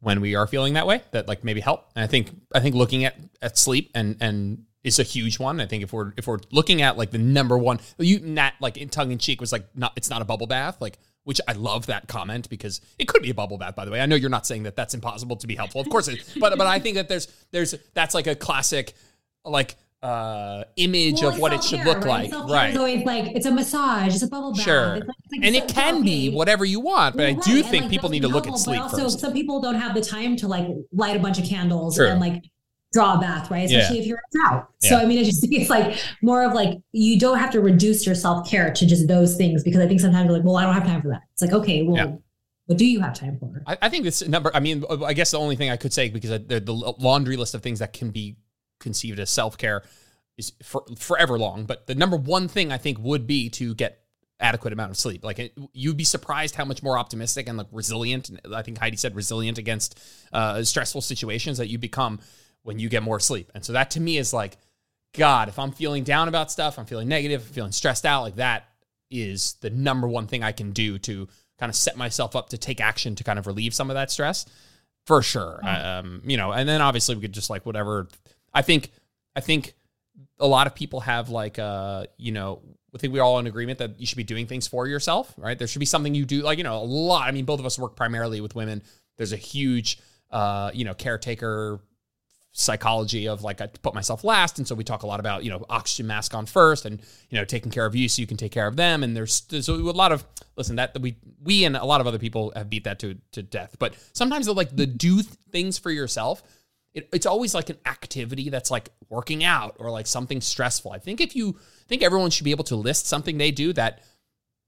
[0.00, 2.74] when we are feeling that way that like maybe help and i think i think
[2.74, 5.60] looking at at sleep and and is a huge one.
[5.60, 8.76] I think if we're if we're looking at like the number one, you Nat like
[8.76, 11.52] in tongue in cheek was like not it's not a bubble bath like which I
[11.52, 13.76] love that comment because it could be a bubble bath.
[13.76, 15.80] By the way, I know you're not saying that that's impossible to be helpful.
[15.80, 18.94] Of course, it, but but I think that there's there's that's like a classic
[19.44, 22.30] like uh image well, of what it should look right?
[22.30, 22.32] like.
[22.32, 22.50] Right.
[22.50, 24.64] So it's always like it's a massage, it's a bubble bath.
[24.64, 24.94] Sure.
[24.96, 27.66] It's like, it's like and it can be whatever you want, but I do and
[27.66, 29.20] think like, people need to look at sleep but also, first.
[29.20, 32.08] Some people don't have the time to like light a bunch of candles True.
[32.08, 32.42] and like
[32.92, 33.64] draw a bath, right?
[33.64, 34.02] Especially yeah.
[34.02, 34.68] if you're in drought.
[34.82, 34.90] Yeah.
[34.90, 37.60] So I mean, it's just think it's like more of like you don't have to
[37.60, 40.56] reduce your self care to just those things because I think sometimes you're like, well,
[40.56, 41.22] I don't have time for that.
[41.32, 41.96] It's like okay, well.
[41.96, 42.16] Yeah.
[42.66, 43.60] What do you have time for?
[43.66, 44.50] I, I, think this number.
[44.54, 47.56] I mean, I guess the only thing I could say because the, the laundry list
[47.56, 48.36] of things that can be
[48.82, 49.82] conceived as self care
[50.36, 51.64] is for, forever long.
[51.64, 54.02] But the number one thing I think would be to get
[54.42, 55.24] adequate amount of sleep.
[55.24, 58.30] Like it, you'd be surprised how much more optimistic and like resilient.
[58.52, 59.98] I think Heidi said resilient against
[60.32, 62.20] uh, stressful situations that you become
[62.62, 63.50] when you get more sleep.
[63.54, 64.58] And so that to me is like,
[65.14, 68.36] God, if I'm feeling down about stuff, I'm feeling negative, I'm feeling stressed out, like
[68.36, 68.68] that
[69.10, 72.58] is the number one thing I can do to kind of set myself up to
[72.58, 74.46] take action to kind of relieve some of that stress
[75.06, 75.60] for sure.
[75.62, 76.06] Mm-hmm.
[76.06, 78.08] Um, you know, and then obviously we could just like whatever.
[78.54, 78.90] I think,
[79.34, 79.74] I think
[80.38, 82.60] a lot of people have like, uh, you know,
[82.94, 85.58] I think we're all in agreement that you should be doing things for yourself, right?
[85.58, 87.26] There should be something you do, like, you know, a lot.
[87.26, 88.82] I mean, both of us work primarily with women.
[89.16, 89.98] There's a huge,
[90.30, 91.80] uh, you know, caretaker
[92.52, 95.50] psychology of like I put myself last, and so we talk a lot about you
[95.50, 98.36] know oxygen mask on first, and you know taking care of you so you can
[98.36, 99.02] take care of them.
[99.02, 100.24] And there's there's a lot of
[100.56, 103.42] listen that we we and a lot of other people have beat that to to
[103.42, 103.76] death.
[103.78, 106.42] But sometimes the like the do things for yourself.
[106.94, 110.92] It, it's always like an activity that's like working out or like something stressful.
[110.92, 113.72] I think if you I think everyone should be able to list something they do
[113.74, 114.02] that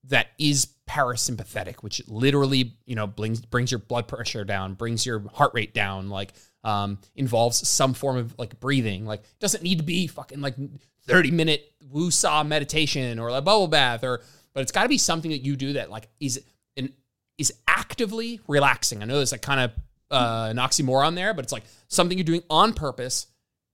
[0.08, 5.24] that is parasympathetic, which literally, you know, brings brings your blood pressure down, brings your
[5.32, 6.32] heart rate down, like
[6.62, 9.06] um, involves some form of like breathing.
[9.06, 10.56] Like doesn't need to be fucking like
[11.06, 14.22] 30 minute woo saw meditation or a bubble bath or
[14.54, 16.42] but it's got to be something that you do that like is
[16.76, 16.92] an
[17.38, 19.02] is actively relaxing.
[19.02, 19.72] I know there's like kind of
[20.14, 23.26] uh, an oxymoron there, but it's like something you're doing on purpose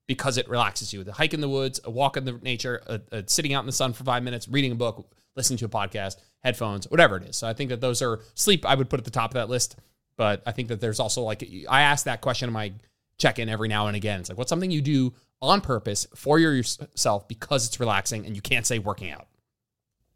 [0.07, 1.03] because it relaxes you.
[1.03, 3.67] The hike in the woods, a walk in the nature, a, a sitting out in
[3.67, 7.23] the sun for five minutes, reading a book, listening to a podcast, headphones, whatever it
[7.23, 7.37] is.
[7.37, 8.65] So I think that those are sleep.
[8.65, 9.77] I would put at the top of that list.
[10.17, 12.73] But I think that there's also like I ask that question in my
[13.17, 14.19] check in every now and again.
[14.19, 18.41] It's like what's something you do on purpose for yourself because it's relaxing and you
[18.41, 19.27] can't say working out.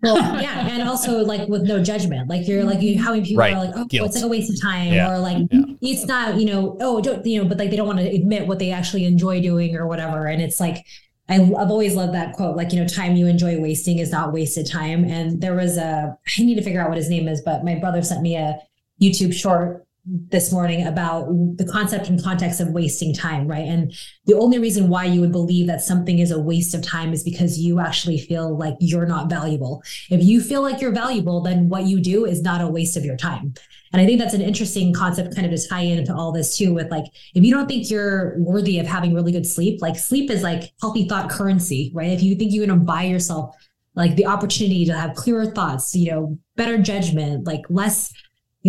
[0.06, 2.30] Well, yeah, and also like with no judgment.
[2.30, 3.54] Like you're like you, how many people right.
[3.54, 4.08] are like, oh, Guilt.
[4.08, 5.12] it's like a waste of time, yeah.
[5.12, 5.64] or like yeah.
[5.82, 8.48] it's not, you know, oh, don't you know, but like they don't want to admit
[8.48, 10.28] what they actually enjoy doing or whatever.
[10.28, 10.86] And it's like
[11.28, 14.32] I, have always loved that quote, like, you know, time you enjoy wasting is not
[14.32, 15.04] wasted time.
[15.06, 17.76] And there was a, I need to figure out what his name is, but my
[17.76, 18.60] brother sent me a
[19.02, 23.66] YouTube short this morning about the concept and context of wasting time, right?
[23.66, 23.94] And
[24.26, 27.24] the only reason why you would believe that something is a waste of time is
[27.24, 29.82] because you actually feel like you're not valuable.
[30.12, 33.04] If you feel like you're valuable, then what you do is not a waste of
[33.04, 33.56] your time.
[33.94, 36.74] And I think that's an interesting concept kind of to tie into all this too
[36.74, 40.30] with like if you don't think you're worthy of having really good sleep, like sleep
[40.30, 42.12] is like healthy thought currency, right?
[42.12, 43.56] If you think you're going to buy yourself
[43.96, 48.12] like the opportunity to have clearer thoughts, you know, better judgment, like less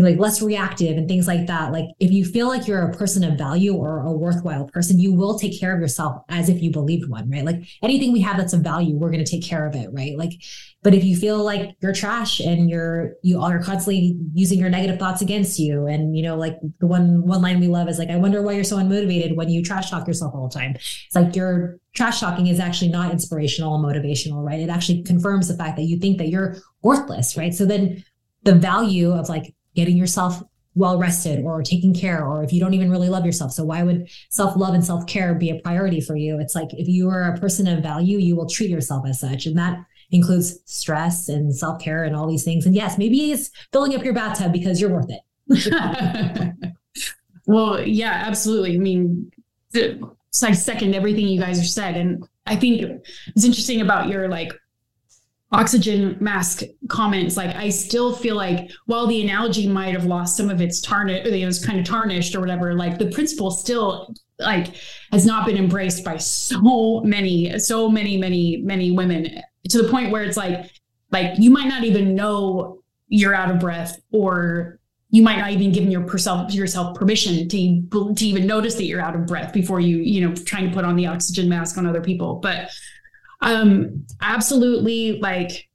[0.04, 1.72] like less reactive and things like that.
[1.72, 5.14] Like if you feel like you're a person of value or a worthwhile person, you
[5.14, 7.44] will take care of yourself as if you believed one, right?
[7.44, 10.16] Like anything we have that's of value, we're going to take care of it, right?
[10.16, 10.32] Like,
[10.82, 15.00] but if you feel like you're trash and you're you are constantly using your negative
[15.00, 18.10] thoughts against you, and you know, like the one one line we love is like,
[18.10, 20.76] I wonder why you're so unmotivated when you trash talk yourself all the time.
[20.76, 24.60] It's like your trash talking is actually not inspirational and motivational, right?
[24.60, 27.52] It actually confirms the fact that you think that you're worthless, right?
[27.52, 28.04] So then
[28.44, 30.42] the value of like getting yourself
[30.76, 33.50] well rested or taking care or if you don't even really love yourself.
[33.50, 36.38] So why would self-love and self-care be a priority for you?
[36.38, 39.46] It's like if you are a person of value you will treat yourself as such.
[39.46, 39.78] And that
[40.10, 42.66] includes stress and self-care and all these things.
[42.66, 46.52] And yes maybe it's filling up your bathtub because you're worth it.
[47.48, 48.74] Well yeah absolutely.
[48.74, 49.30] I mean
[49.72, 51.96] so I second everything you guys have said.
[51.96, 52.82] And i think
[53.34, 54.52] it's interesting about your like
[55.56, 60.50] oxygen mask comments like i still feel like while the analogy might have lost some
[60.50, 64.74] of its tarnish it was kind of tarnished or whatever like the principle still like
[65.12, 70.12] has not been embraced by so many so many many many women to the point
[70.12, 70.70] where it's like
[71.10, 74.78] like you might not even know you're out of breath or
[75.10, 79.14] you might not even give yourself yourself permission to to even notice that you're out
[79.14, 82.00] of breath before you you know trying to put on the oxygen mask on other
[82.00, 82.36] people.
[82.36, 82.70] But
[83.40, 85.68] um absolutely like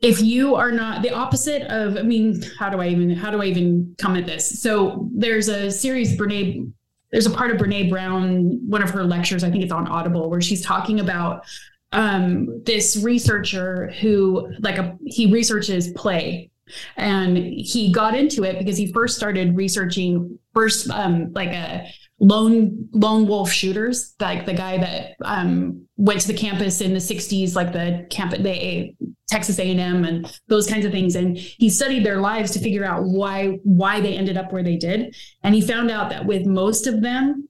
[0.00, 3.40] if you are not the opposite of i mean how do i even how do
[3.40, 4.60] i even come at this?
[4.60, 6.72] So there's a series brene
[7.10, 10.28] there's a part of brene brown one of her lectures i think it's on audible
[10.28, 11.44] where she's talking about
[11.92, 16.50] um, this researcher who like a he researches play.
[16.96, 21.86] And he got into it because he first started researching first um, like a
[22.22, 27.00] lone lone wolf shooters like the guy that um, went to the campus in the
[27.00, 28.94] 60s like the camp the
[29.32, 31.16] texas a&m and those kinds of things.
[31.16, 34.76] And he studied their lives to figure out why why they ended up where they
[34.76, 35.16] did.
[35.42, 37.48] And he found out that with most of them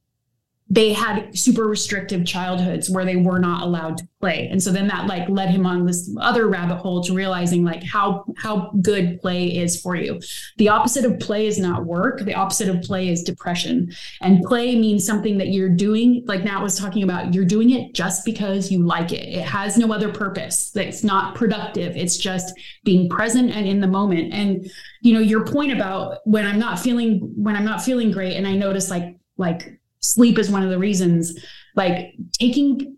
[0.73, 4.49] they had super restrictive childhoods where they were not allowed to play.
[4.51, 7.83] And so then that like led him on this other rabbit hole to realizing like
[7.83, 10.19] how how good play is for you.
[10.57, 12.21] The opposite of play is not work.
[12.21, 13.93] The opposite of play is depression.
[14.23, 17.93] And play means something that you're doing like nat was talking about you're doing it
[17.93, 19.29] just because you like it.
[19.29, 20.75] It has no other purpose.
[20.75, 21.95] It's not productive.
[21.99, 24.33] It's just being present and in the moment.
[24.33, 24.71] And
[25.03, 28.47] you know your point about when i'm not feeling when i'm not feeling great and
[28.47, 31.39] i notice like like sleep is one of the reasons
[31.75, 32.97] like taking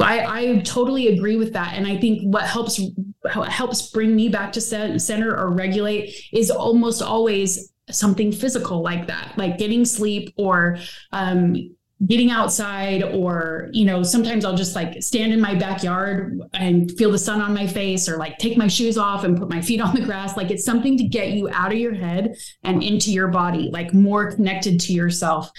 [0.00, 1.74] I, I totally agree with that.
[1.74, 2.80] And I think what helps
[3.24, 9.32] helps bring me back to center or regulate is almost always something physical like that,
[9.36, 10.78] like getting sleep or
[11.12, 11.74] um,
[12.06, 17.10] getting outside or you know sometimes i'll just like stand in my backyard and feel
[17.10, 19.80] the sun on my face or like take my shoes off and put my feet
[19.80, 20.36] on the grass.
[20.36, 23.92] Like it's something to get you out of your head and into your body like
[23.92, 25.50] more connected to yourself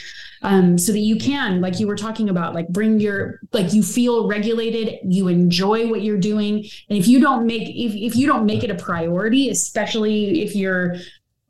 [0.41, 3.84] um, so that you can like you were talking about like bring your like you
[3.84, 6.65] feel regulated you enjoy what you're doing.
[6.89, 10.56] And if you don't make if, if you don't make it a priority especially if
[10.56, 10.95] you're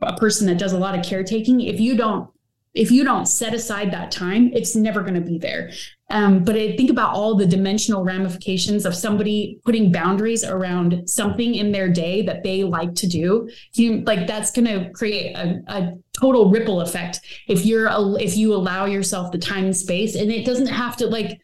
[0.02, 2.30] a person that does a lot of caretaking if you don't
[2.74, 5.72] if you don't set aside that time, it's never going to be there.
[6.12, 11.56] Um, but I think about all the dimensional ramifications of somebody putting boundaries around something
[11.56, 13.50] in their day that they like to do.
[13.74, 17.88] You like that's going to create a, a, total ripple effect if you're
[18.20, 21.40] if you allow yourself the time and space, and it doesn't have to like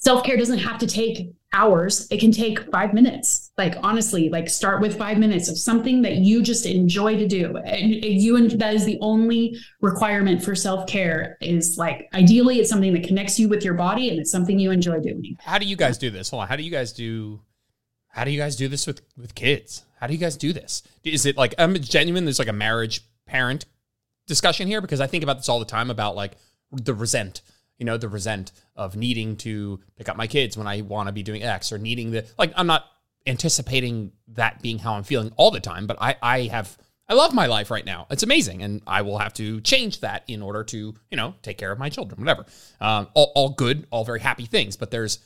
[0.00, 2.06] self care doesn't have to take hours.
[2.10, 3.52] It can take five minutes.
[3.56, 7.56] Like honestly, like start with five minutes of something that you just enjoy to do.
[7.58, 12.92] And you and that is the only requirement for self-care is like ideally it's something
[12.94, 15.36] that connects you with your body and it's something you enjoy doing.
[15.40, 16.30] How do you guys do this?
[16.30, 16.48] Hold on.
[16.48, 17.40] How do you guys do
[18.08, 19.84] how do you guys do this with with kids?
[20.00, 20.82] How do you guys do this?
[21.04, 23.66] Is it like I'm genuine there's like a marriage parent
[24.26, 26.36] discussion here because I think about this all the time about like
[26.72, 27.42] the resent
[27.80, 31.12] you know, the resent of needing to pick up my kids when I want to
[31.12, 32.86] be doing X or needing the like I'm not
[33.26, 37.34] anticipating that being how I'm feeling all the time, but I I have I love
[37.34, 38.06] my life right now.
[38.10, 41.58] It's amazing, and I will have to change that in order to you know take
[41.58, 42.46] care of my children, whatever.
[42.80, 45.18] Um, all, all good, all very happy things, but there's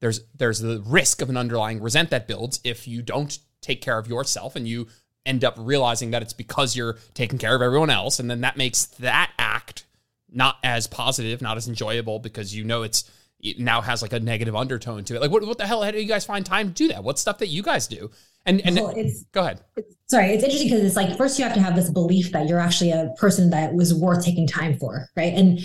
[0.00, 3.98] there's there's the risk of an underlying resent that builds if you don't take care
[3.98, 4.86] of yourself and you
[5.26, 8.56] end up realizing that it's because you're taking care of everyone else, and then that
[8.56, 9.84] makes that act
[10.30, 13.10] not as positive, not as enjoyable because you know it's
[13.40, 15.20] it now has like a negative undertone to it.
[15.20, 17.04] Like what what the hell how do you guys find time to do that?
[17.04, 18.10] What's stuff that you guys do?
[18.46, 19.60] And and well, it's, go ahead.
[19.76, 22.48] It's, sorry, it's interesting because it's like first you have to have this belief that
[22.48, 25.32] you're actually a person that was worth taking time for, right?
[25.34, 25.60] And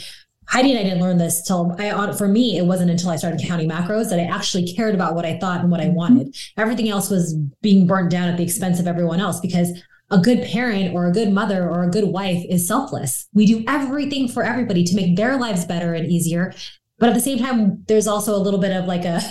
[0.47, 3.41] Heidi and I didn't learn this till I for me it wasn't until I started
[3.45, 5.95] counting macros that I actually cared about what I thought and what I mm-hmm.
[5.95, 6.35] wanted.
[6.57, 9.81] Everything else was being burnt down at the expense of everyone else because
[10.13, 13.27] a good parent or a good mother or a good wife is selfless.
[13.33, 16.53] We do everything for everybody to make their lives better and easier.
[16.99, 19.21] But at the same time, there's also a little bit of like a,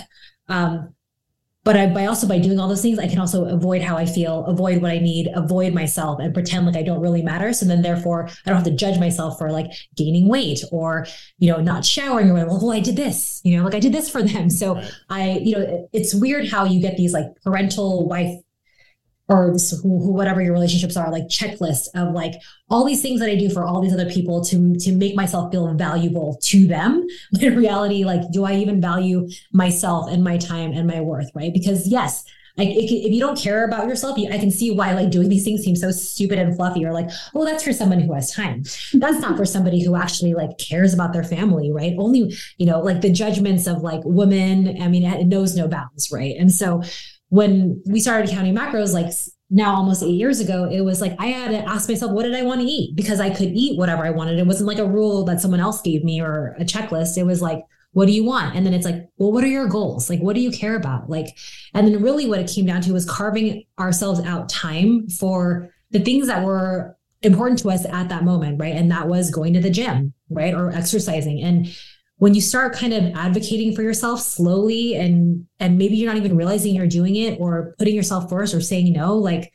[0.49, 0.93] um,
[1.63, 4.05] but I, by also by doing all those things, I can also avoid how I
[4.05, 7.53] feel, avoid what I need, avoid myself, and pretend like I don't really matter.
[7.53, 11.07] So then, therefore, I don't have to judge myself for like gaining weight or
[11.39, 12.51] you know not showering or whatever.
[12.51, 14.49] Well, I did this, you know, like I did this for them.
[14.49, 14.91] So right.
[15.09, 18.35] I, you know, it's weird how you get these like parental wife
[19.29, 22.33] or this, who, whatever your relationships are like checklist of like
[22.69, 25.51] all these things that i do for all these other people to to make myself
[25.51, 27.05] feel valuable to them.
[27.31, 31.29] But in reality like do i even value myself and my time and my worth
[31.35, 31.53] right?
[31.53, 32.23] Because yes
[32.57, 35.63] like if you don't care about yourself i can see why like doing these things
[35.63, 38.63] seems so stupid and fluffy or like oh that's for someone who has time.
[38.93, 41.95] That's not for somebody who actually like cares about their family right?
[41.97, 46.11] Only you know like the judgments of like women i mean it knows no bounds
[46.11, 46.35] right?
[46.37, 46.83] And so
[47.33, 49.11] when we started counting macros, like
[49.49, 52.35] now almost eight years ago, it was like I had to ask myself, what did
[52.35, 52.95] I want to eat?
[52.95, 54.37] Because I could eat whatever I wanted.
[54.37, 57.17] It wasn't like a rule that someone else gave me or a checklist.
[57.17, 57.63] It was like,
[57.93, 58.55] what do you want?
[58.55, 60.11] And then it's like, well, what are your goals?
[60.11, 61.09] Like, what do you care about?
[61.09, 61.35] Like,
[61.73, 66.01] and then really what it came down to was carving ourselves out time for the
[66.01, 68.75] things that were important to us at that moment, right?
[68.75, 70.53] And that was going to the gym, right?
[70.53, 71.41] Or exercising.
[71.41, 71.75] And
[72.23, 76.37] when you start kind of advocating for yourself slowly and and maybe you're not even
[76.37, 79.51] realizing you're doing it or putting yourself first or saying no, like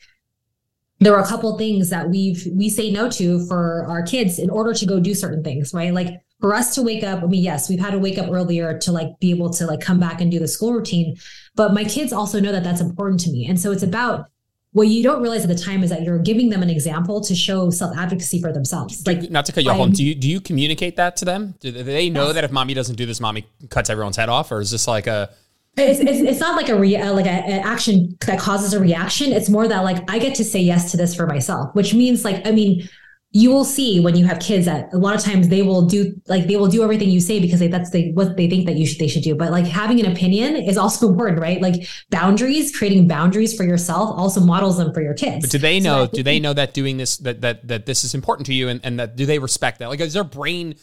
[0.98, 4.50] there are a couple things that we've we say no to for our kids in
[4.50, 5.94] order to go do certain things, right?
[5.94, 8.78] Like for us to wake up, I mean, yes, we've had to wake up earlier
[8.80, 11.16] to like be able to like come back and do the school routine,
[11.54, 13.46] but my kids also know that that's important to me.
[13.46, 14.26] And so it's about
[14.72, 17.34] what you don't realize at the time is that you're giving them an example to
[17.34, 19.06] show self advocacy for themselves.
[19.06, 21.54] Like, not to cut you off, do you do you communicate that to them?
[21.60, 22.34] Do they know yes.
[22.34, 25.06] that if mommy doesn't do this, mommy cuts everyone's head off, or is this like
[25.06, 25.30] a
[25.76, 28.80] it's, it's, it's not like a rea- uh, like a, an action that causes a
[28.80, 29.32] reaction.
[29.32, 32.24] It's more that like I get to say yes to this for myself, which means
[32.24, 32.88] like I mean
[33.30, 36.18] you will see when you have kids that a lot of times they will do
[36.28, 38.76] like they will do everything you say because they, that's they, what they think that
[38.76, 39.34] you should they should do.
[39.34, 41.60] But like having an opinion is also important, right?
[41.60, 45.44] Like boundaries, creating boundaries for yourself also models them for your kids.
[45.44, 46.06] But do they know?
[46.06, 48.68] So do they know that doing this that that that this is important to you
[48.68, 49.90] and and that do they respect that?
[49.90, 50.76] Like is their brain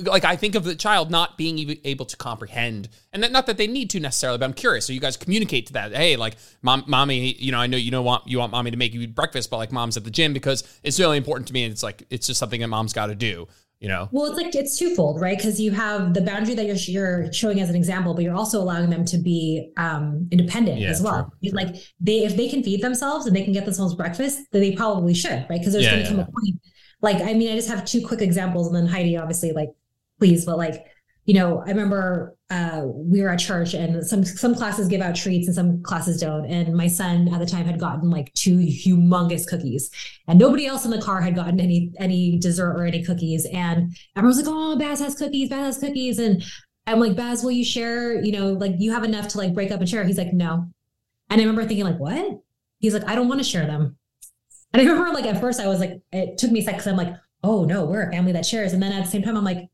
[0.00, 3.56] like I think of the child not being able to comprehend, and that, not that
[3.56, 4.86] they need to necessarily, but I'm curious.
[4.86, 5.94] So you guys communicate to that.
[5.94, 8.76] Hey, like, mom, mommy, you know, I know you don't want you want mommy to
[8.76, 11.64] make you breakfast, but like, mom's at the gym because it's really important to me,
[11.64, 13.48] and it's like it's just something that mom's got to do.
[13.80, 14.08] You know.
[14.10, 15.36] Well, it's like it's twofold, right?
[15.36, 18.60] Because you have the boundary that you're you're showing as an example, but you're also
[18.60, 21.32] allowing them to be um, independent yeah, as well.
[21.42, 21.52] True.
[21.52, 24.72] Like they, if they can feed themselves and they can get themselves breakfast, then they
[24.72, 25.60] probably should, right?
[25.60, 26.16] Because there's yeah, going to yeah.
[26.16, 26.60] come a point
[27.00, 29.70] like i mean i just have two quick examples and then heidi obviously like
[30.18, 30.84] please, but like,
[31.28, 35.14] you know, I remember uh, we were at church and some some classes give out
[35.14, 36.46] treats and some classes don't.
[36.46, 39.90] And my son at the time had gotten like two humongous cookies,
[40.26, 43.46] and nobody else in the car had gotten any any dessert or any cookies.
[43.52, 45.50] And everyone's like, "Oh, Baz has cookies.
[45.50, 46.42] Baz has cookies." And
[46.86, 48.22] I'm like, "Baz, will you share?
[48.22, 50.70] You know, like you have enough to like break up and share." He's like, "No."
[51.28, 52.40] And I remember thinking, like, "What?"
[52.78, 53.98] He's like, "I don't want to share them."
[54.72, 56.88] And I remember, like, at first I was like, it took me a second because
[56.88, 59.36] I'm like, "Oh no, we're a family that shares." And then at the same time,
[59.36, 59.68] I'm like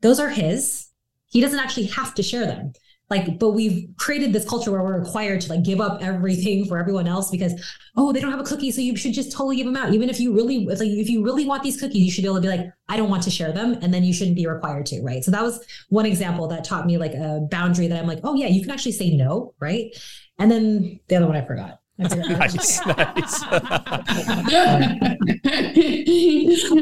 [0.00, 0.88] those are his.
[1.26, 2.72] He doesn't actually have to share them.
[3.08, 6.78] Like, but we've created this culture where we're required to like give up everything for
[6.78, 7.60] everyone else because,
[7.96, 8.70] oh, they don't have a cookie.
[8.70, 9.92] So you should just totally give them out.
[9.92, 12.28] Even if you really, if, like, if you really want these cookies, you should be
[12.28, 13.76] able to be like, I don't want to share them.
[13.82, 15.02] And then you shouldn't be required to.
[15.02, 15.24] Right.
[15.24, 18.34] So that was one example that taught me like a boundary that I'm like, oh,
[18.34, 19.54] yeah, you can actually say no.
[19.58, 19.90] Right.
[20.38, 23.42] And then the other one I forgot nice, nice.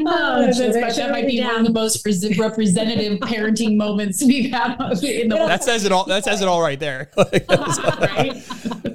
[0.06, 2.06] oh, that might be one of the most
[2.38, 5.50] representative parenting moments we've had in the world.
[5.50, 6.04] That says it all.
[6.04, 7.10] That says it all right there.
[7.16, 7.46] right?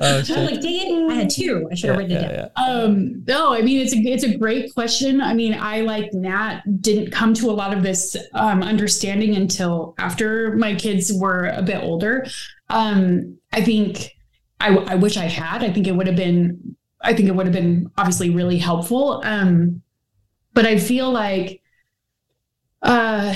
[0.02, 1.68] Oh, like, dang it, I had two.
[1.72, 2.50] I should have yeah, written it down.
[2.58, 5.22] Yeah, Um, no, I mean it's a it's a great question.
[5.22, 9.96] I mean, I like Nat didn't come to a lot of this um, understanding until
[9.98, 12.26] after my kids were a bit older.
[12.70, 14.12] Um, I think
[14.64, 15.64] I, I wish I had.
[15.64, 19.22] I think it would have been, I think it would have been obviously really helpful.
[19.26, 19.82] Um,
[20.54, 21.62] but I feel like,
[22.82, 23.36] uh,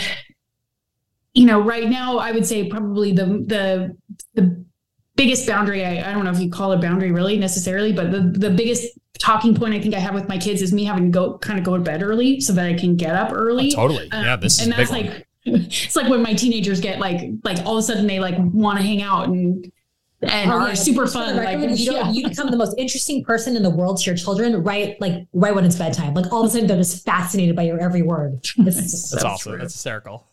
[1.33, 3.97] you know, right now I would say probably the the
[4.33, 4.65] the
[5.15, 5.85] biggest boundary.
[5.85, 8.97] I, I don't know if you call it boundary really necessarily, but the the biggest
[9.19, 11.59] talking point I think I have with my kids is me having to go kind
[11.59, 13.71] of go to bed early so that I can get up early.
[13.73, 14.11] Oh, totally.
[14.11, 15.05] Um, yeah, this and is that's like.
[15.05, 15.23] One.
[15.49, 18.79] It's like when my teenagers get like like all of a sudden they like want
[18.79, 19.71] to hang out and
[20.21, 21.35] and oh, are yeah, super fun.
[21.35, 22.11] Like you, yeah.
[22.11, 24.99] you become the most interesting person in the world to your children, right?
[24.99, 26.13] Like right when it's bedtime.
[26.13, 28.43] Like all of a sudden they're just fascinated by your every word.
[28.57, 29.51] That's so awesome.
[29.51, 29.59] True.
[29.59, 30.27] That's hysterical.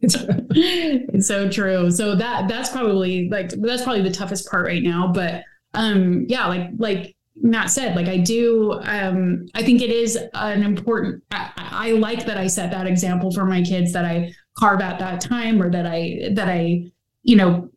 [0.00, 1.90] it's so true.
[1.90, 5.10] So that that's probably like that's probably the toughest part right now.
[5.12, 10.18] But um yeah, like like Nat said, like I do um I think it is
[10.34, 14.34] an important I, I like that I set that example for my kids that I
[14.58, 16.90] carve out that time or that I that I
[17.22, 17.70] you know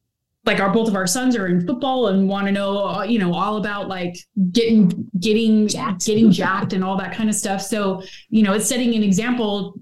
[0.47, 3.19] like our both of our sons are in football and want to know uh, you
[3.19, 4.17] know all about like
[4.51, 6.05] getting getting jacked.
[6.05, 9.77] getting jacked and all that kind of stuff so you know it's setting an example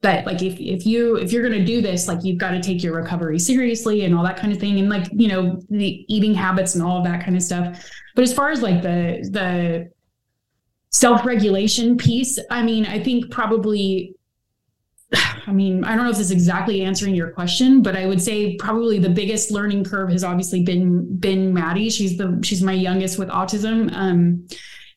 [0.00, 2.60] that like if if you if you're going to do this like you've got to
[2.60, 6.04] take your recovery seriously and all that kind of thing and like you know the
[6.08, 9.28] eating habits and all of that kind of stuff but as far as like the
[9.32, 9.90] the
[10.90, 14.15] self-regulation piece i mean i think probably
[15.46, 18.20] I mean, I don't know if this is exactly answering your question, but I would
[18.20, 21.90] say probably the biggest learning curve has obviously been been Maddie.
[21.90, 24.46] She's the she's my youngest with autism, um,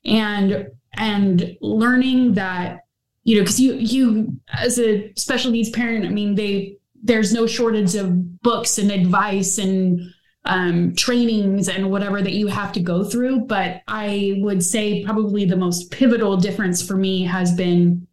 [0.06, 2.80] and and learning that
[3.24, 7.46] you know because you you as a special needs parent, I mean, they there's no
[7.46, 10.02] shortage of books and advice and
[10.46, 13.42] um, trainings and whatever that you have to go through.
[13.42, 18.08] But I would say probably the most pivotal difference for me has been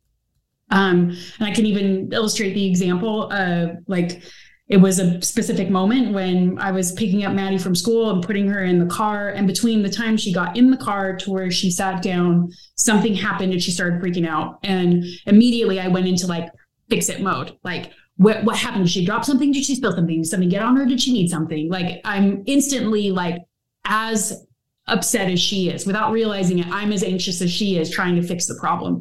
[0.71, 4.23] um, and I can even illustrate the example of like
[4.69, 8.49] it was a specific moment when I was picking up Maddie from school and putting
[8.49, 9.29] her in the car.
[9.29, 13.15] And between the time she got in the car to where she sat down, something
[13.15, 14.59] happened and she started freaking out.
[14.65, 16.49] And immediately I went into like
[16.91, 17.57] fix it mode.
[17.63, 18.87] Like, what, what happened?
[18.87, 19.53] Did she drop something?
[19.53, 20.23] Did she spill something?
[20.23, 20.85] Did something get on her?
[20.85, 21.71] Did she need something?
[21.71, 23.37] Like, I'm instantly like
[23.85, 24.46] as
[24.89, 28.23] upset as she is without realizing it i'm as anxious as she is trying to
[28.23, 29.01] fix the problem.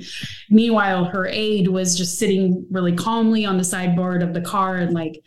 [0.49, 4.93] Meanwhile her aide was just sitting really calmly on the sideboard of the car and
[4.93, 5.23] like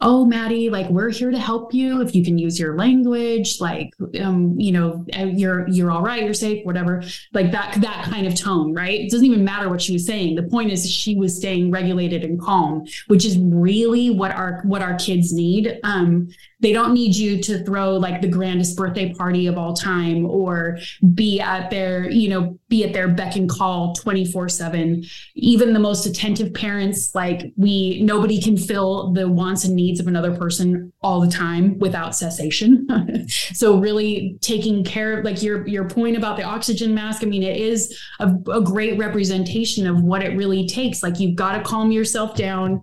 [0.00, 3.90] oh maddie like we're here to help you if you can use your language like
[4.20, 8.26] um you know uh, you're you're all right you're safe whatever like that that kind
[8.26, 9.00] of tone right?
[9.00, 10.34] It doesn't even matter what she was saying.
[10.34, 14.82] The point is she was staying regulated and calm which is really what our what
[14.82, 15.78] our kids need.
[15.82, 16.28] Um
[16.60, 20.78] they don't need you to throw like the grandest birthday party of all time or
[21.14, 25.04] be at their you know be at their beck and call 24 7
[25.34, 30.08] even the most attentive parents like we nobody can fill the wants and needs of
[30.08, 32.86] another person all the time without cessation.
[33.54, 37.42] So really taking care of like your your point about the oxygen mask i mean
[37.42, 41.02] it is a, a great representation of what it really takes.
[41.02, 42.82] Like you've got to calm yourself down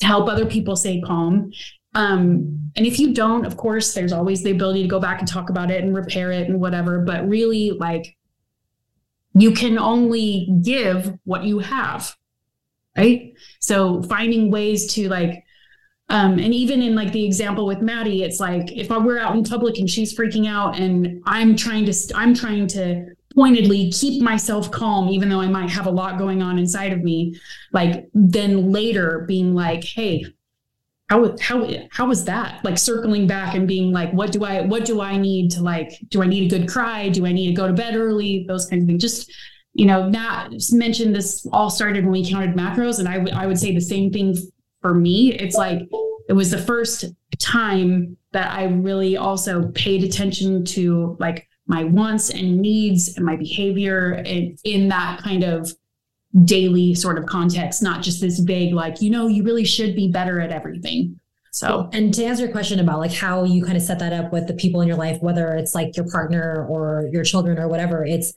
[0.00, 1.52] to help other people stay calm.
[1.94, 5.28] Um, and if you don't, of course, there's always the ability to go back and
[5.28, 7.00] talk about it and repair it and whatever.
[7.00, 8.14] But really, like,
[9.38, 12.14] you can only give what you have.
[12.96, 13.34] Right.
[13.60, 15.44] So finding ways to like,
[16.08, 19.36] um, and even in like the example with Maddie, it's like if I were out
[19.36, 24.22] in public and she's freaking out and I'm trying to, I'm trying to pointedly keep
[24.22, 27.38] myself calm, even though I might have a lot going on inside of me,
[27.72, 30.24] like then later being like, hey,
[31.08, 32.64] how how how was that?
[32.64, 35.92] Like circling back and being like what do i what do i need to like
[36.08, 37.08] do i need a good cry?
[37.08, 38.44] Do i need to go to bed early?
[38.48, 39.02] Those kinds of things.
[39.02, 39.32] Just
[39.74, 42.98] you know not mentioned this all started when we counted macros.
[42.98, 44.36] And I, w- I would say the same thing
[44.80, 45.32] for me.
[45.32, 45.82] It's like
[46.28, 47.04] it was the first
[47.38, 53.36] time that i really also paid attention to like my wants and needs and my
[53.36, 54.22] behavior
[54.64, 55.70] in that kind of
[56.44, 60.08] daily sort of context, not just this vague, like, you know, you really should be
[60.08, 61.18] better at everything.
[61.50, 64.30] So, and to answer your question about like how you kind of set that up
[64.30, 67.66] with the people in your life, whether it's like your partner or your children or
[67.66, 68.34] whatever, it's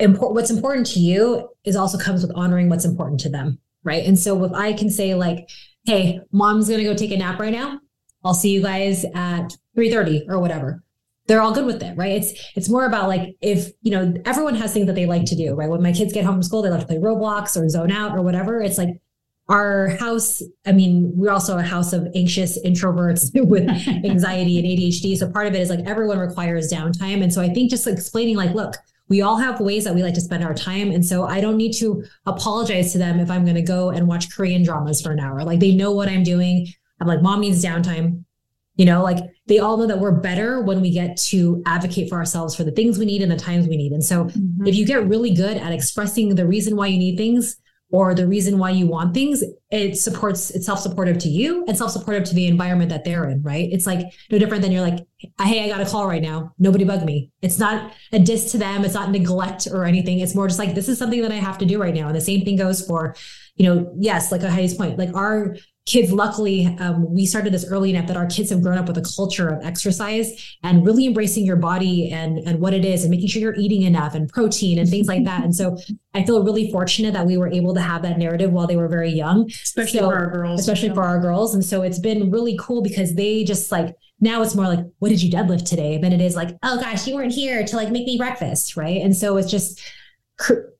[0.00, 0.34] important.
[0.34, 3.60] What's important to you is also comes with honoring what's important to them.
[3.84, 4.04] Right.
[4.04, 5.48] And so if I can say like,
[5.84, 7.78] Hey, mom's going to go take a nap right now.
[8.24, 10.82] I'll see you guys at 3 30 or whatever
[11.32, 12.12] they're all good with it, right?
[12.12, 15.34] It's it's more about like if you know everyone has things that they like to
[15.34, 15.70] do, right?
[15.70, 18.12] When my kids get home from school, they like to play Roblox or zone out
[18.12, 18.60] or whatever.
[18.60, 19.00] It's like
[19.48, 20.42] our house.
[20.66, 23.66] I mean, we're also a house of anxious introverts with
[24.04, 25.16] anxiety and ADHD.
[25.16, 28.36] So part of it is like everyone requires downtime, and so I think just explaining
[28.36, 28.74] like, look,
[29.08, 30.90] we all have ways that we like to spend our time.
[30.90, 34.06] And so I don't need to apologize to them if I'm going to go and
[34.06, 35.44] watch Korean dramas for an hour.
[35.44, 36.68] Like they know what I'm doing.
[37.00, 38.24] I'm like, mom needs downtime.
[38.76, 42.16] You know, like they all know that we're better when we get to advocate for
[42.16, 43.92] ourselves for the things we need and the times we need.
[43.92, 44.66] And so mm-hmm.
[44.66, 47.58] if you get really good at expressing the reason why you need things
[47.90, 52.24] or the reason why you want things, it supports, it's self-supportive to you and self-supportive
[52.24, 53.68] to the environment that they're in, right?
[53.70, 55.06] It's like no different than you're like,
[55.42, 56.54] hey, I got a call right now.
[56.58, 57.30] Nobody bug me.
[57.42, 58.86] It's not a diss to them.
[58.86, 60.20] It's not neglect or anything.
[60.20, 62.06] It's more just like, this is something that I have to do right now.
[62.06, 63.14] And the same thing goes for,
[63.56, 67.66] you know, yes, like a Heidi's point, like our kids luckily um, we started this
[67.68, 71.06] early enough that our kids have grown up with a culture of exercise and really
[71.06, 74.28] embracing your body and and what it is and making sure you're eating enough and
[74.28, 75.42] protein and things like that.
[75.42, 75.76] And so
[76.14, 78.86] i feel really fortunate that we were able to have that narrative while they were
[78.86, 79.50] very young.
[79.50, 81.54] Especially so, for our girls especially for our girls.
[81.54, 85.08] And so it's been really cool because they just like now it's more like what
[85.08, 85.98] did you deadlift today?
[85.98, 89.02] than it is like oh gosh you weren't here to like make me breakfast right?
[89.02, 89.80] And so it's just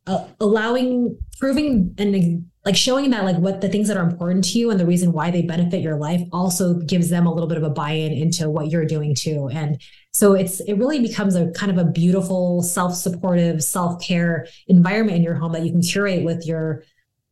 [0.06, 4.58] uh, allowing proving and like showing that like what the things that are important to
[4.58, 7.58] you and the reason why they benefit your life also gives them a little bit
[7.58, 9.48] of a buy-in into what you're doing too.
[9.52, 9.80] And
[10.12, 15.34] so it's it really becomes a kind of a beautiful self-supportive self-care environment in your
[15.34, 16.84] home that you can curate with your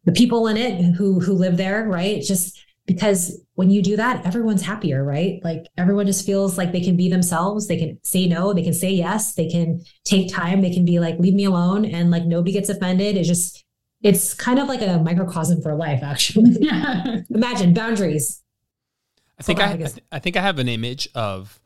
[0.05, 2.23] the people in it who who live there right?
[2.23, 5.41] Just because when you do that everyone's happier right?
[5.45, 7.69] Like everyone just feels like they can be themselves.
[7.69, 10.99] They can say no they can say yes they can take time they can be
[10.99, 13.17] like leave me alone and like nobody gets offended.
[13.17, 13.65] It's just
[14.03, 16.57] it's kind of like a microcosm for life, actually.
[17.31, 18.43] Imagine boundaries.
[19.39, 21.61] I think I, I, I think I have an image of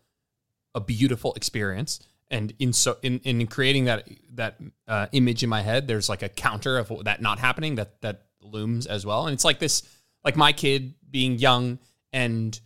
[0.74, 2.00] a beautiful experience,
[2.30, 6.22] and in so in in creating that that uh, image in my head, there's like
[6.22, 9.82] a counter of that not happening that that looms as well, and it's like this,
[10.24, 11.78] like my kid being young
[12.12, 12.60] and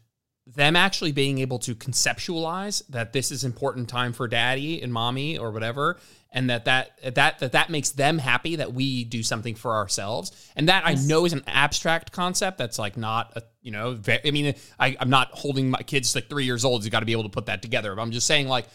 [0.46, 5.36] them actually being able to conceptualize that this is important time for daddy and mommy
[5.36, 5.98] or whatever
[6.30, 10.50] and that that that that that makes them happy that we do something for ourselves
[10.56, 11.04] and that yes.
[11.04, 14.54] i know is an abstract concept that's like not a You know, ve- I mean,
[14.78, 16.84] I, I'm not holding my kids like three years old.
[16.84, 17.94] You got to be able to put that together.
[17.94, 18.66] But I'm just saying, like,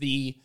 [0.00, 0.36] the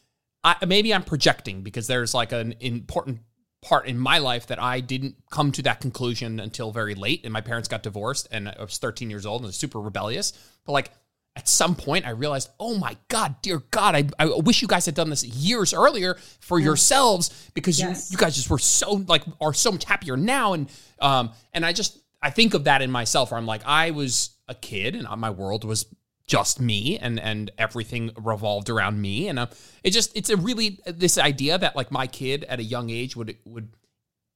[0.41, 3.19] I, maybe I'm projecting because there's like an important
[3.63, 7.21] part in my life that I didn't come to that conclusion until very late.
[7.23, 10.33] And my parents got divorced, and I was 13 years old and was super rebellious.
[10.65, 10.91] But like
[11.35, 14.85] at some point, I realized, oh my God, dear God, I, I wish you guys
[14.85, 18.11] had done this years earlier for yourselves because Yes.
[18.11, 20.53] you, you guys just were so like are so much happier now.
[20.53, 23.89] And um and I just I think of that in myself where I'm like I
[23.91, 25.87] was a kid and my world was
[26.27, 29.27] just me and and everything revolved around me.
[29.27, 29.47] And uh,
[29.83, 33.15] it just it's a really this idea that like my kid at a young age
[33.15, 33.69] would would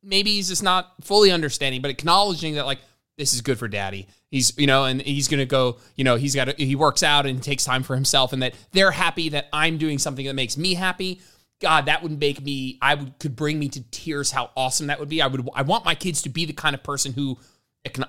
[0.04, 2.80] maybe he's just not fully understanding but acknowledging that like
[3.18, 4.08] this is good for daddy.
[4.30, 7.42] He's you know and he's gonna go you know he's got he works out and
[7.42, 10.74] takes time for himself and that they're happy that i'm doing something that makes me
[10.74, 11.22] happy.
[11.60, 15.00] God that would make me i would could bring me to tears how awesome that
[15.00, 15.22] would be.
[15.22, 17.38] I would i want my kids to be the kind of person who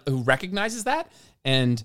[0.07, 1.11] who recognizes that.
[1.45, 1.83] And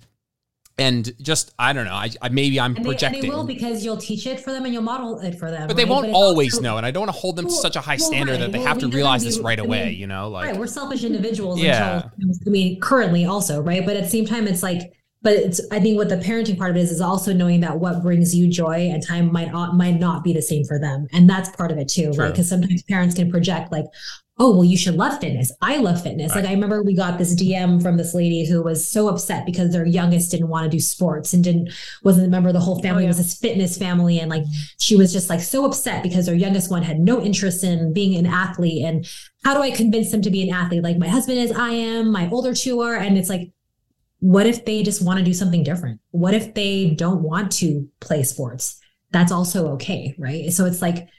[0.80, 3.44] and just i don't know i, I maybe i'm And they, and projecting they will
[3.44, 5.68] because you'll teach it for them and you'll model it for them.
[5.68, 5.90] but they right?
[5.92, 7.82] won't it's always also- know and i don't want to hold them to such a
[7.82, 9.92] high well, standard that they Well, have to realize that this right I mean, away
[9.92, 11.60] you know like right, we're selfish individuals.
[11.60, 12.10] Yeah.
[12.20, 13.86] Until, I mean, currently also, right?
[13.86, 14.94] But at the same time, it's like,
[15.24, 15.62] but it's.
[15.72, 18.36] I think what the parenting part of it is is also knowing that what brings
[18.36, 21.50] you joy and time might not might not be the same for them, and that's
[21.56, 22.26] part of it too, True.
[22.26, 22.32] right?
[22.32, 23.86] Because sometimes parents can project like.
[24.40, 25.52] Oh well, you should love fitness.
[25.62, 26.32] I love fitness.
[26.32, 26.42] Right.
[26.42, 29.72] Like I remember we got this DM from this lady who was so upset because
[29.72, 31.70] their youngest didn't want to do sports and didn't
[32.02, 33.04] wasn't a member of the whole family.
[33.04, 33.06] Oh, yeah.
[33.06, 34.44] It was this fitness family, and like
[34.80, 38.18] she was just like so upset because their youngest one had no interest in being
[38.18, 39.08] an athlete and
[39.44, 40.84] how do I convince them to be an athlete?
[40.84, 42.96] Like my husband is, I am, my older two are.
[42.96, 43.52] And it's like,
[44.24, 46.00] what if they just want to do something different?
[46.12, 48.80] What if they don't want to play sports?
[49.12, 50.16] That's also okay.
[50.18, 50.50] Right.
[50.54, 51.10] So it's like,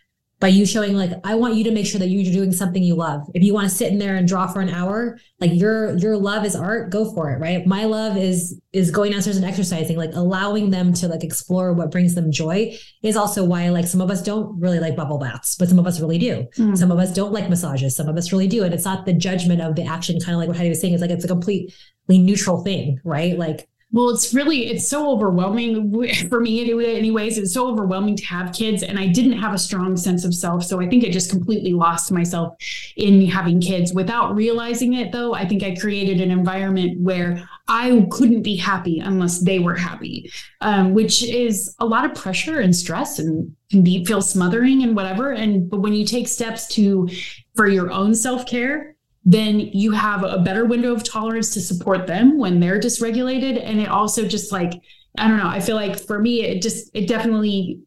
[0.44, 2.94] by you showing like i want you to make sure that you're doing something you
[2.94, 3.22] love.
[3.32, 6.18] If you want to sit in there and draw for an hour like your your
[6.18, 7.66] love is art go for it right?
[7.66, 11.90] My love is is going downstairs and exercising like allowing them to like explore what
[11.90, 15.56] brings them joy is also why like some of us don't really like bubble baths
[15.56, 16.46] but some of us really do.
[16.58, 16.76] Mm.
[16.76, 17.96] some of us don't like massages.
[17.96, 20.40] Some of us really do and it's not the judgment of the action kind of
[20.40, 21.72] like what Heidi was saying it's like it's a completely
[22.08, 23.38] neutral thing right?
[23.38, 26.96] Like Well, it's really it's so overwhelming for me anyway.
[26.96, 30.34] Anyways, it's so overwhelming to have kids, and I didn't have a strong sense of
[30.34, 32.56] self, so I think I just completely lost myself
[32.96, 35.12] in having kids without realizing it.
[35.12, 39.76] Though I think I created an environment where I couldn't be happy unless they were
[39.76, 40.28] happy,
[40.60, 44.96] um, which is a lot of pressure and stress, and can be feel smothering and
[44.96, 45.30] whatever.
[45.30, 47.08] And but when you take steps to
[47.54, 48.93] for your own self care
[49.24, 53.80] then you have a better window of tolerance to support them when they're dysregulated and
[53.80, 54.82] it also just like
[55.18, 57.80] i don't know i feel like for me it just it definitely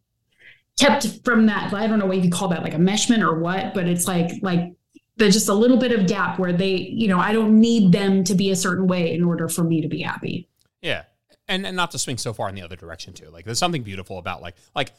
[0.79, 3.87] kept from that i don't know what you call that like enmeshment or what but
[3.87, 4.73] it's like like
[5.17, 8.23] there's just a little bit of gap where they you know i don't need them
[8.23, 10.47] to be a certain way in order for me to be happy
[10.81, 11.03] Yeah.
[11.49, 13.29] And and not to swing so far in the other direction too.
[13.29, 14.91] Like there's something beautiful about like like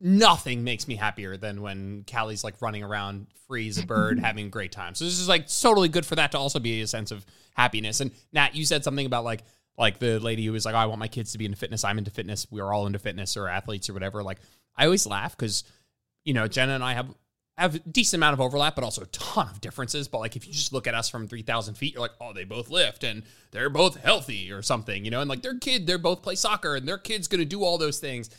[0.00, 4.46] nothing makes me happier than when Callie's like running around free as a bird having
[4.46, 4.94] a great time.
[4.94, 7.24] So this is like totally good for that to also be a sense of
[7.54, 8.00] happiness.
[8.00, 9.42] And Nat, you said something about like
[9.76, 11.82] like the lady who was like, oh, I want my kids to be into fitness.
[11.84, 12.46] I'm into fitness.
[12.50, 14.22] We are all into fitness or athletes or whatever.
[14.22, 14.38] Like
[14.76, 15.64] I always laugh because
[16.24, 17.12] you know Jenna and I have
[17.56, 20.08] have a decent amount of overlap, but also a ton of differences.
[20.08, 22.32] But like if you just look at us from three thousand feet, you're like, oh,
[22.32, 23.22] they both lift and
[23.52, 25.20] they're both healthy or something, you know.
[25.20, 27.98] And like their kid, they're both play soccer and their kid's gonna do all those
[27.98, 28.30] things.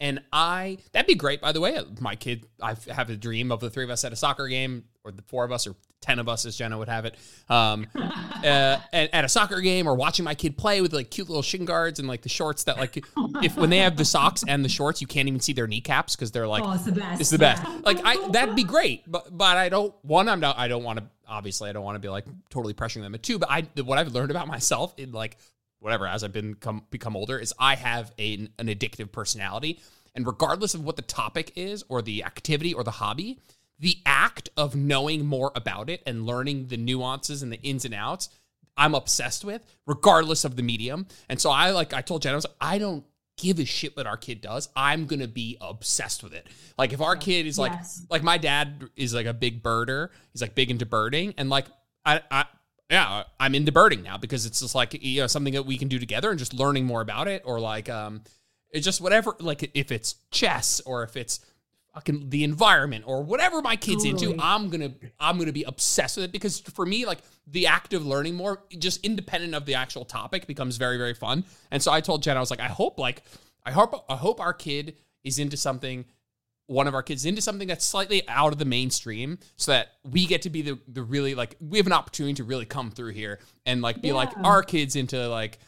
[0.00, 1.78] And I that'd be great, by the way.
[2.00, 4.84] My kid, I have a dream of the three of us at a soccer game,
[5.04, 7.16] or the four of us, or ten of us, as Jenna would have it,
[7.48, 11.28] um, uh, at, at a soccer game, or watching my kid play with like cute
[11.28, 12.96] little shin guards and like the shorts that like
[13.42, 16.16] if when they have the socks and the shorts, you can't even see their kneecaps
[16.16, 17.62] because they're like oh it's the best it's the best.
[17.84, 19.94] Like I, that'd be great, but but I don't.
[20.02, 20.58] One, I'm not.
[20.58, 21.04] I don't want to.
[21.26, 23.14] Obviously, I don't want to be like totally pressuring them.
[23.14, 25.38] And two, but I, what I've learned about myself in like
[25.84, 29.80] whatever as I've been come become older is I have a, an addictive personality,
[30.14, 33.38] and regardless of what the topic is or the activity or the hobby,
[33.78, 37.92] the act of knowing more about it and learning the nuances and the ins and
[37.94, 38.30] outs.
[38.76, 41.06] I'm obsessed with, regardless of the medium.
[41.28, 43.04] And so I like I told Jenna, I was like, I don't
[43.36, 44.68] give a shit what our kid does.
[44.74, 46.46] I'm gonna be obsessed with it.
[46.78, 48.06] Like if our kid is like Yes.
[48.10, 50.08] like my dad is like a big birder.
[50.32, 51.34] He's like big into birding.
[51.36, 51.66] And like
[52.04, 52.46] I I
[52.90, 55.88] yeah, I'm into birding now because it's just like you know something that we can
[55.88, 58.22] do together and just learning more about it or like um
[58.70, 61.40] it's just whatever like if it's chess or if it's
[61.94, 66.24] fucking the environment or whatever my kid's into i'm gonna i'm gonna be obsessed with
[66.24, 70.04] it because for me like the act of learning more just independent of the actual
[70.04, 71.44] topic becomes very very fun.
[71.70, 73.22] And so i told jen i was like i hope like
[73.64, 76.04] i hope i hope our kid is into something
[76.66, 80.26] one of our kids into something that's slightly out of the mainstream so that we
[80.26, 83.12] get to be the, the really like we have an opportunity to really come through
[83.12, 85.58] here and like be like our kids into like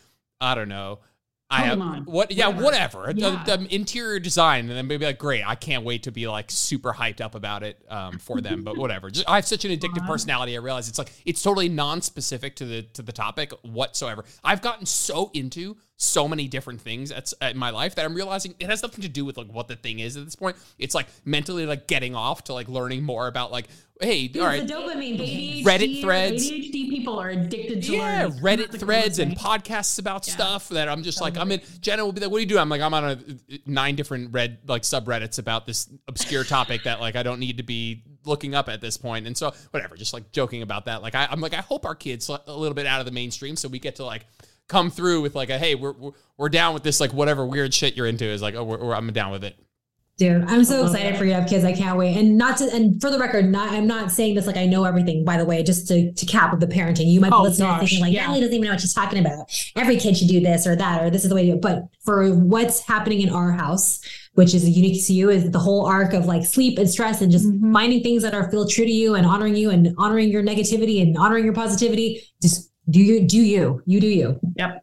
[0.41, 1.01] I don't know.
[1.49, 2.33] I have what?
[2.33, 3.03] Yeah, whatever.
[3.03, 3.13] whatever.
[3.13, 3.57] The- Yeah.
[3.57, 5.47] The, interior design, and then maybe like, great.
[5.47, 8.65] I can't wait to be like super hyped up about it um, for them.
[8.65, 9.11] But whatever.
[9.11, 10.57] Just, I have such an addictive personality.
[10.57, 14.25] I realize it's like it's totally non-specific to the to the topic whatsoever.
[14.43, 18.55] I've gotten so into so many different things at, at my life that I'm realizing
[18.61, 20.57] it has nothing to do with like what the thing is at this point.
[20.79, 23.69] It's like mentally like getting off to like learning more about like,
[24.01, 25.63] hey, all right, the dopamine, baby.
[25.65, 26.51] Reddit threads.
[26.51, 28.43] ADHD people are addicted to yeah, learning.
[28.43, 30.35] Reddit threads and podcasts about Yeah.
[30.35, 31.63] stuff that I'm just like I'm in.
[31.81, 33.19] Jenna will be like, "What do you do?" I'm like, "I'm on a
[33.65, 37.63] nine different red like subreddits about this obscure topic that like I don't need to
[37.63, 41.01] be looking up at this point." And so whatever, just like joking about that.
[41.01, 43.57] Like I, I'm like, I hope our kids a little bit out of the mainstream
[43.57, 44.27] so we get to like
[44.69, 47.73] come through with like a hey, we're we're, we're down with this like whatever weird
[47.75, 49.57] shit you're into is like oh we're, we're, I'm down with it.
[50.19, 51.63] Dude, I'm so excited for you to have kids.
[51.63, 52.17] I can't wait.
[52.17, 54.85] And not to, and for the record, not, I'm not saying this like I know
[54.85, 57.05] everything, by the way, just to, to cap with the parenting.
[57.13, 58.21] You might be Oh, listening gosh, thinking like, yeah.
[58.23, 59.47] Natalie doesn't even know what she's talking about.
[59.77, 61.61] Every kid should do this or that, or this is the way to do it.
[61.61, 64.01] But for what's happening in our house,
[64.33, 67.31] which is unique to you, is the whole arc of like sleep and stress and
[67.31, 67.75] just Mhm.
[67.75, 71.03] finding things that are feel true to you and honoring you and honoring your negativity
[71.03, 72.23] and honoring your positivity.
[72.41, 74.41] Just do you, do you, you do you.
[74.57, 74.83] Yep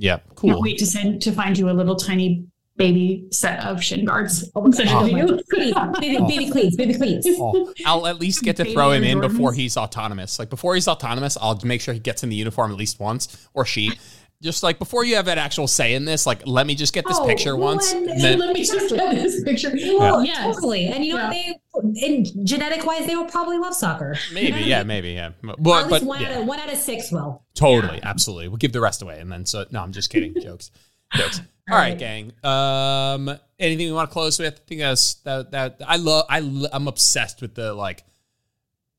[0.00, 2.46] yeah, cool Can't wait to send to find you a little tiny
[2.76, 4.50] baby set of shin guards.
[4.56, 5.40] Oh, Oh to my you.
[6.00, 7.28] baby, baby cleats, baby cleats.
[7.38, 10.38] Oh, I'll at least get to Baby throw him Air in before he's autonomous.
[10.38, 13.48] Like before he's autonomous, I'll make sure he gets in the uniform at least once,
[13.52, 13.92] or she.
[14.42, 17.06] Just like before you have an actual say in this, like let me just get
[17.06, 17.92] this Oh, picture well, once.
[17.92, 19.70] and- and then- Let me just get this picture.
[19.98, 20.54] Well, Yes.
[20.56, 20.86] totally.
[20.86, 21.30] And you know what?
[21.30, 24.16] They, in genetic wise, they will probably love soccer.
[24.32, 25.32] maybe, yeah, maybe, yeah.
[25.42, 27.42] But, Or but, least one, yeah, out of, one out of six will.
[27.54, 28.48] totally, absolutely.
[28.48, 30.32] We'll give the rest away, and then so no, I'm just kidding.
[30.40, 30.70] Jokes,
[31.14, 31.40] jokes.
[31.70, 31.98] All right, right.
[31.98, 32.32] gang.
[32.42, 34.54] Um, anything we want to close with?
[34.54, 35.50] I think that's that.
[35.52, 36.24] That I love.
[36.30, 38.04] I lo- I'm obsessed with the like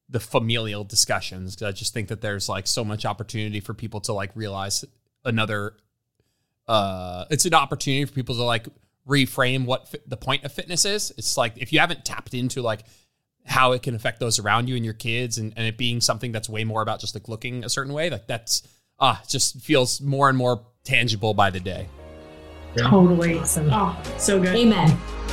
[0.08, 4.02] the familial discussions because I just think that there's like so much opportunity for people
[4.02, 4.86] to like realize
[5.24, 5.76] another.
[6.68, 8.68] Uh, it's an opportunity for people to like
[9.08, 11.12] reframe what fi- the point of fitness is.
[11.18, 12.84] It's like if you haven't tapped into like
[13.46, 16.32] how it can affect those around you and your kids, and, and it being something
[16.32, 18.64] that's way more about just like looking a certain way, like that's
[19.00, 21.88] ah, it just feels more and more tangible by the day.
[22.78, 23.40] Totally.
[23.40, 23.70] Awesome.
[23.72, 24.56] Oh, so good.
[24.56, 24.90] Amen.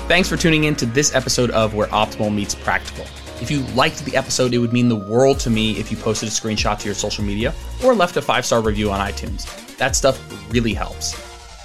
[0.08, 3.04] Thanks for tuning in to this episode of Where Optimal Meets Practical.
[3.40, 6.28] If you liked the episode, it would mean the world to me if you posted
[6.28, 9.67] a screenshot to your social media or left a five star review on iTunes.
[9.78, 10.20] That stuff
[10.52, 11.14] really helps.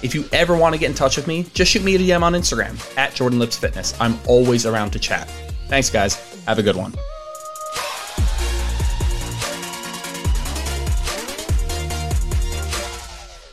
[0.02, 2.22] If you ever want to get in touch with me, just shoot me a DM
[2.22, 3.94] on Instagram at Jordan Lips Fitness.
[4.00, 5.28] I'm always around to chat.
[5.68, 6.16] Thanks, guys.
[6.46, 6.94] Have a good one.